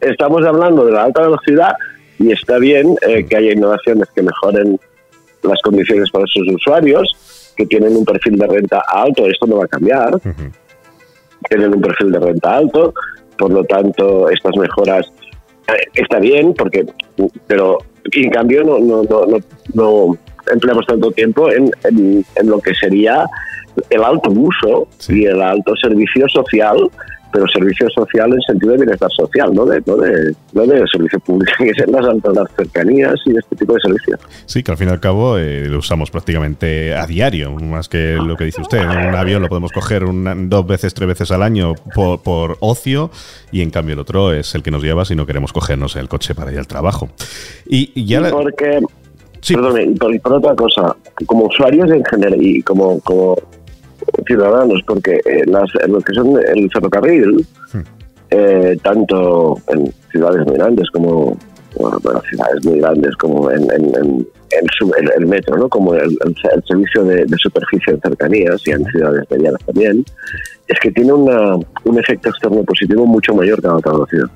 estamos 0.00 0.44
hablando 0.46 0.84
de 0.86 0.92
la 0.92 1.04
alta 1.04 1.22
velocidad 1.22 1.72
y 2.18 2.32
está 2.32 2.58
bien 2.58 2.96
eh, 3.06 3.24
que 3.24 3.36
haya 3.36 3.52
innovaciones 3.52 4.08
que 4.14 4.22
mejoren 4.22 4.78
las 5.42 5.60
condiciones 5.62 6.10
para 6.10 6.26
sus 6.26 6.48
usuarios, 6.52 7.16
que 7.58 7.66
tienen 7.66 7.96
un 7.96 8.04
perfil 8.04 8.38
de 8.38 8.46
renta 8.46 8.82
alto, 8.88 9.26
esto 9.26 9.46
no 9.48 9.56
va 9.56 9.64
a 9.64 9.68
cambiar, 9.68 10.18
tienen 11.48 11.74
un 11.74 11.80
perfil 11.80 12.12
de 12.12 12.20
renta 12.20 12.56
alto, 12.56 12.94
por 13.36 13.52
lo 13.52 13.64
tanto 13.64 14.30
estas 14.30 14.56
mejoras 14.56 15.12
eh, 15.66 15.72
está 15.94 16.20
bien, 16.20 16.54
porque 16.54 16.86
pero 17.48 17.78
en 18.12 18.30
cambio 18.30 18.62
no, 18.62 18.78
no, 18.78 19.02
no, 19.02 19.38
no, 19.74 20.18
empleamos 20.52 20.86
tanto 20.86 21.10
tiempo 21.10 21.50
en, 21.50 21.68
en, 21.82 22.24
lo 22.44 22.60
que 22.60 22.72
sería 22.74 23.26
el 23.90 24.04
alto 24.04 24.30
uso 24.30 24.86
y 25.08 25.24
el 25.24 25.42
alto 25.42 25.74
servicio 25.76 26.28
social 26.28 26.88
pero 27.32 27.46
servicio 27.48 27.88
social 27.90 28.32
en 28.32 28.40
sentido 28.42 28.72
de 28.72 28.78
bienestar 28.78 29.10
social, 29.10 29.52
no 29.52 29.66
de, 29.66 29.82
no 29.86 29.96
de, 29.96 30.34
no 30.52 30.66
de 30.66 30.84
servicio 30.90 31.20
público, 31.20 31.52
que 31.58 31.70
es 31.70 31.88
las, 31.88 32.04
las 32.04 32.50
cercanías 32.56 33.14
y 33.26 33.36
este 33.36 33.56
tipo 33.56 33.74
de 33.74 33.80
servicios. 33.80 34.20
Sí, 34.46 34.62
que 34.62 34.70
al 34.70 34.76
fin 34.76 34.88
y 34.88 34.92
al 34.92 35.00
cabo 35.00 35.38
eh, 35.38 35.66
lo 35.68 35.78
usamos 35.78 36.10
prácticamente 36.10 36.94
a 36.94 37.06
diario, 37.06 37.52
más 37.52 37.88
que 37.88 38.14
lo 38.14 38.36
que 38.36 38.44
dice 38.44 38.60
usted. 38.60 38.80
Un 38.80 39.14
avión 39.14 39.42
lo 39.42 39.48
podemos 39.48 39.72
coger 39.72 40.04
dos 40.04 40.66
veces, 40.66 40.94
tres 40.94 41.08
veces 41.08 41.30
al 41.30 41.42
año 41.42 41.74
por, 41.94 42.22
por, 42.22 42.56
ocio 42.60 43.10
y 43.52 43.62
en 43.62 43.70
cambio 43.70 43.94
el 43.94 44.00
otro 44.00 44.32
es 44.32 44.54
el 44.54 44.62
que 44.62 44.70
nos 44.70 44.82
lleva 44.82 45.04
si 45.04 45.14
no 45.14 45.26
queremos 45.26 45.52
cogernos 45.52 45.96
el 45.96 46.08
coche 46.08 46.34
para 46.34 46.52
ir 46.52 46.58
al 46.58 46.66
trabajo. 46.66 47.08
Y, 47.66 48.04
ya... 48.06 48.30
porque... 48.30 48.80
Sí. 49.40 49.54
Perdón, 49.54 49.94
por, 50.00 50.20
por, 50.20 50.32
otra 50.32 50.56
cosa, 50.56 50.96
como 51.26 51.44
usuarios 51.44 51.88
en 51.92 52.04
general 52.04 52.42
y 52.42 52.60
como, 52.62 52.98
como 53.00 53.36
ciudadanos, 54.26 54.82
porque 54.86 55.20
eh, 55.24 55.44
las, 55.46 55.70
lo 55.88 56.00
que 56.00 56.12
son 56.14 56.38
el 56.54 56.70
ferrocarril, 56.70 57.46
eh, 58.30 58.76
tanto 58.82 59.56
en 59.68 59.92
ciudades 60.10 60.46
muy 60.46 60.56
grandes 60.56 60.90
como 60.90 61.36
bueno, 61.76 62.22
ciudades 62.28 62.64
muy 62.64 62.80
grandes 62.80 63.14
como 63.16 63.50
en, 63.50 63.62
en, 63.70 64.26
el, 65.16 65.26
metro, 65.26 65.56
¿no? 65.56 65.68
como 65.68 65.94
el, 65.94 66.16
servicio 66.66 67.04
de, 67.04 67.26
superficie 67.36 67.94
de 67.94 68.00
cercanías 68.00 68.60
y 68.66 68.70
en 68.70 68.84
ciudades 68.86 69.24
medianas 69.30 69.60
también, 69.64 70.04
es 70.66 70.78
que 70.80 70.90
tiene 70.90 71.12
una, 71.12 71.56
un 71.84 71.98
efecto 71.98 72.30
externo 72.30 72.62
positivo 72.64 73.06
mucho 73.06 73.34
mayor 73.34 73.60
que 73.60 73.68
la 73.68 73.76
otra 73.76 73.92
velocidad. 73.92 74.30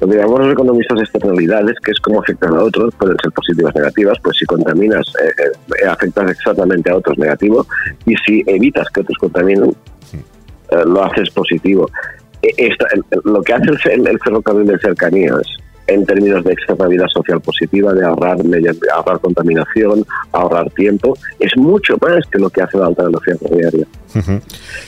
Lo 0.00 0.08
que 0.08 0.16
llamamos 0.16 0.40
los 0.40 0.52
economistas 0.52 1.00
externalidades, 1.00 1.76
que 1.82 1.92
es 1.92 2.00
cómo 2.00 2.20
afectan 2.20 2.54
a 2.54 2.62
otros, 2.62 2.94
pueden 2.96 3.16
ser 3.22 3.32
positivas 3.32 3.72
o 3.74 3.78
negativas, 3.78 4.18
pues 4.22 4.36
si 4.36 4.44
contaminas, 4.44 5.06
eh, 5.22 5.52
eh, 5.82 5.86
afectas 5.86 6.30
exactamente 6.30 6.90
a 6.90 6.96
otros 6.96 7.16
negativo, 7.18 7.66
y 8.04 8.14
si 8.26 8.42
evitas 8.46 8.88
que 8.90 9.00
otros 9.00 9.16
contaminen, 9.18 9.70
eh, 10.70 10.82
lo 10.84 11.04
haces 11.04 11.30
positivo. 11.30 11.90
E, 12.42 12.70
lo 13.24 13.40
que 13.42 13.54
hace 13.54 13.94
el, 13.94 14.18
ferrocarril 14.22 14.66
de 14.66 14.78
cercanías 14.78 15.42
en 15.86 16.04
términos 16.04 16.44
de 16.44 16.52
externalidad 16.52 17.06
social 17.08 17.40
positiva, 17.40 17.92
de 17.94 18.04
ahorrar, 18.04 18.38
ahorrar 18.92 19.20
contaminación, 19.20 20.04
ahorrar 20.32 20.68
tiempo, 20.70 21.16
es 21.38 21.56
mucho 21.56 21.96
más 22.00 22.26
que 22.26 22.38
lo 22.38 22.50
que 22.50 22.62
hace 22.62 22.76
la 22.76 22.86
alta 22.86 23.04
velocidad 23.04 23.38
ferroviaria. 23.38 23.86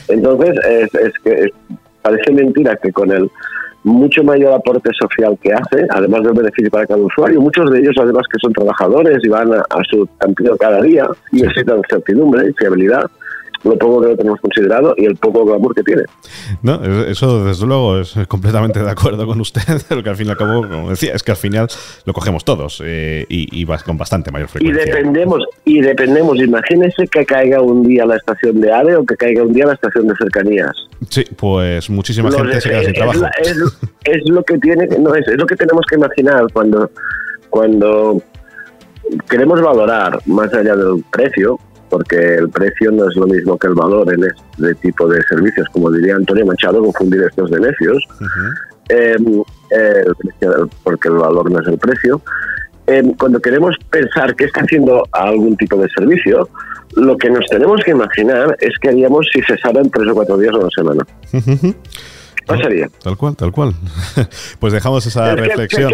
Entonces, 0.09 0.55
es, 0.65 0.95
es 0.95 1.13
que 1.23 1.51
parece 2.01 2.31
mentira 2.31 2.75
que 2.75 2.91
con 2.91 3.11
el 3.11 3.29
mucho 3.83 4.23
mayor 4.23 4.53
aporte 4.53 4.89
social 4.99 5.37
que 5.41 5.53
hace, 5.53 5.85
además 5.89 6.23
del 6.23 6.33
beneficio 6.33 6.69
para 6.69 6.85
cada 6.85 7.01
usuario. 7.01 7.41
Muchos 7.41 7.71
de 7.71 7.79
ellos, 7.79 7.95
además, 7.99 8.23
que 8.31 8.39
son 8.41 8.53
trabajadores 8.53 9.17
y 9.23 9.29
van 9.29 9.53
a, 9.53 9.63
su 9.89 10.07
empleo 10.25 10.57
cada 10.57 10.81
día 10.81 11.07
y 11.31 11.41
necesitan 11.41 11.81
certidumbre 11.89 12.49
y 12.49 12.53
fiabilidad 12.53 13.03
lo 13.63 13.77
poco 13.77 14.01
que 14.01 14.07
lo 14.07 14.17
tenemos 14.17 14.39
considerado 14.39 14.93
y 14.97 15.05
el 15.05 15.15
poco 15.15 15.45
glamour 15.45 15.75
que 15.75 15.83
tiene. 15.83 16.03
No, 16.61 16.83
eso 17.05 17.43
desde 17.43 17.65
luego 17.65 17.99
es 17.99 18.15
completamente 18.27 18.81
de 18.81 18.89
acuerdo 18.89 19.25
con 19.25 19.39
usted, 19.41 19.61
lo 19.89 20.03
que 20.03 20.09
al 20.09 20.15
fin 20.15 20.27
y 20.27 20.29
al 20.31 20.37
cabo, 20.37 20.67
como 20.67 20.89
decía, 20.89 21.13
es 21.13 21.23
que 21.23 21.31
al 21.31 21.37
final 21.37 21.67
lo 22.05 22.13
cogemos 22.13 22.45
todos 22.45 22.81
eh, 22.85 23.25
y, 23.29 23.65
vas 23.65 23.83
con 23.83 23.97
bastante 23.97 24.31
mayor 24.31 24.47
frecuencia. 24.47 24.83
Y 24.83 24.85
dependemos, 24.87 25.45
y 25.65 25.81
dependemos, 25.81 26.39
imagínese 26.39 27.07
que 27.07 27.25
caiga 27.25 27.61
un 27.61 27.83
día 27.83 28.05
la 28.05 28.15
estación 28.15 28.59
de 28.61 28.71
AVE 28.71 28.95
o 28.95 29.05
que 29.05 29.15
caiga 29.15 29.43
un 29.43 29.53
día 29.53 29.65
la 29.65 29.73
estación 29.73 30.07
de 30.07 30.15
cercanías. 30.15 30.71
Sí, 31.09 31.23
pues 31.35 31.89
muchísima 31.89 32.31
gente 32.31 32.61
se 32.61 32.69
queda 32.69 32.83
sin 32.83 32.93
trabajo. 32.93 33.25
Es, 34.03 34.27
lo 34.27 34.43
que 34.43 34.57
tiene, 34.57 34.87
no, 34.97 35.13
es, 35.13 35.27
es 35.27 35.37
lo 35.37 35.45
que 35.45 35.55
tenemos 35.55 35.85
que 35.87 35.95
imaginar 35.95 36.45
cuando, 36.51 36.89
cuando 37.49 38.23
queremos 39.29 39.61
valorar 39.61 40.19
más 40.25 40.53
allá 40.53 40.75
del 40.75 41.03
precio, 41.11 41.59
porque 41.89 42.35
el 42.35 42.49
precio 42.49 42.91
no 42.91 43.09
es 43.09 43.15
lo 43.15 43.27
mismo 43.27 43.57
que 43.57 43.67
el 43.67 43.73
valor 43.73 44.13
en 44.13 44.23
este 44.23 44.75
tipo 44.75 45.07
de 45.07 45.21
servicios, 45.23 45.67
como 45.71 45.91
diría 45.91 46.15
Antonio 46.15 46.45
Machado, 46.45 46.83
confundir 46.83 47.23
estos 47.23 47.49
de 47.51 47.59
necios, 47.59 48.03
em, 48.89 49.43
porque 50.83 51.07
el 51.09 51.15
valor 51.15 51.51
no 51.51 51.59
es 51.59 51.67
el 51.67 51.77
precio. 51.77 52.21
Em, 52.87 53.13
cuando 53.13 53.39
queremos 53.39 53.75
pensar 53.89 54.35
qué 54.35 54.45
está 54.45 54.61
haciendo 54.61 55.03
algún 55.11 55.55
tipo 55.57 55.77
de 55.77 55.87
servicio, 55.89 56.49
lo 56.95 57.17
que 57.17 57.29
nos 57.29 57.45
tenemos 57.45 57.81
que 57.83 57.91
imaginar 57.91 58.57
es 58.59 58.71
que 58.81 58.89
haríamos 58.89 59.27
si 59.31 59.41
se 59.43 59.53
en 59.53 59.91
tres 59.91 60.07
o 60.07 60.13
cuatro 60.13 60.37
días 60.37 60.53
o 60.55 60.59
una 60.59 60.69
semana. 60.69 61.05
Pasaría. 62.47 62.89
Tal 63.03 63.15
cual, 63.15 63.35
tal 63.35 63.51
cual. 63.51 63.73
pues 64.59 64.73
dejamos 64.73 65.05
esa 65.05 65.35
reflexión. 65.35 65.91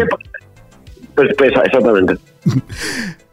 Pues, 1.16 1.30
pues 1.36 1.52
exactamente. 1.64 2.16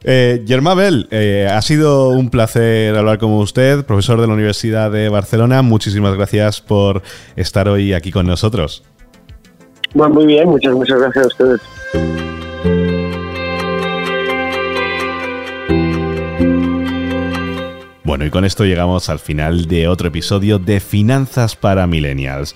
Eh, 0.05 0.43
Bell, 0.75 1.07
eh, 1.11 1.47
ha 1.49 1.61
sido 1.61 2.09
un 2.09 2.29
placer 2.29 2.93
hablar 2.93 3.19
con 3.19 3.31
usted, 3.35 3.85
profesor 3.85 4.19
de 4.19 4.27
la 4.27 4.33
Universidad 4.33 4.91
de 4.91 5.07
Barcelona. 5.07 5.61
Muchísimas 5.61 6.13
gracias 6.15 6.59
por 6.59 7.01
estar 7.37 7.69
hoy 7.69 7.93
aquí 7.93 8.11
con 8.11 8.27
nosotros. 8.27 8.83
Bueno, 9.93 10.15
muy 10.15 10.25
bien, 10.25 10.49
muchas, 10.49 10.73
muchas 10.73 10.99
gracias 10.99 11.23
a 11.23 11.27
ustedes. 11.27 11.61
Bueno, 18.03 18.25
y 18.25 18.29
con 18.29 18.43
esto 18.43 18.65
llegamos 18.65 19.07
al 19.07 19.19
final 19.19 19.67
de 19.67 19.87
otro 19.87 20.09
episodio 20.09 20.59
de 20.59 20.81
Finanzas 20.81 21.55
para 21.55 21.87
Millennials. 21.87 22.55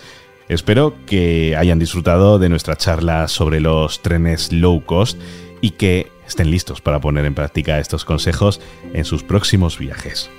Espero 0.49 0.95
que 1.05 1.55
hayan 1.57 1.79
disfrutado 1.79 2.39
de 2.39 2.49
nuestra 2.49 2.77
charla 2.77 3.27
sobre 3.27 3.59
los 3.59 4.01
trenes 4.01 4.53
low 4.53 4.83
cost 4.85 5.19
y 5.59 5.71
que 5.71 6.11
estén 6.25 6.51
listos 6.51 6.81
para 6.81 7.01
poner 7.01 7.25
en 7.25 7.35
práctica 7.35 7.79
estos 7.79 8.05
consejos 8.05 8.61
en 8.93 9.03
sus 9.03 9.23
próximos 9.23 9.77
viajes. 9.77 10.29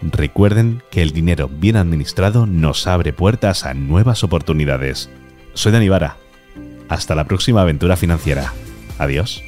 Recuerden 0.00 0.82
que 0.90 1.02
el 1.02 1.12
dinero 1.12 1.48
bien 1.48 1.76
administrado 1.76 2.46
nos 2.46 2.86
abre 2.86 3.12
puertas 3.12 3.64
a 3.64 3.74
nuevas 3.74 4.24
oportunidades. 4.24 5.10
Soy 5.54 5.70
Dani 5.70 5.88
Vara. 5.88 6.16
Hasta 6.88 7.14
la 7.14 7.24
próxima 7.24 7.62
aventura 7.62 7.96
financiera. 7.96 8.52
Adiós. 8.98 9.42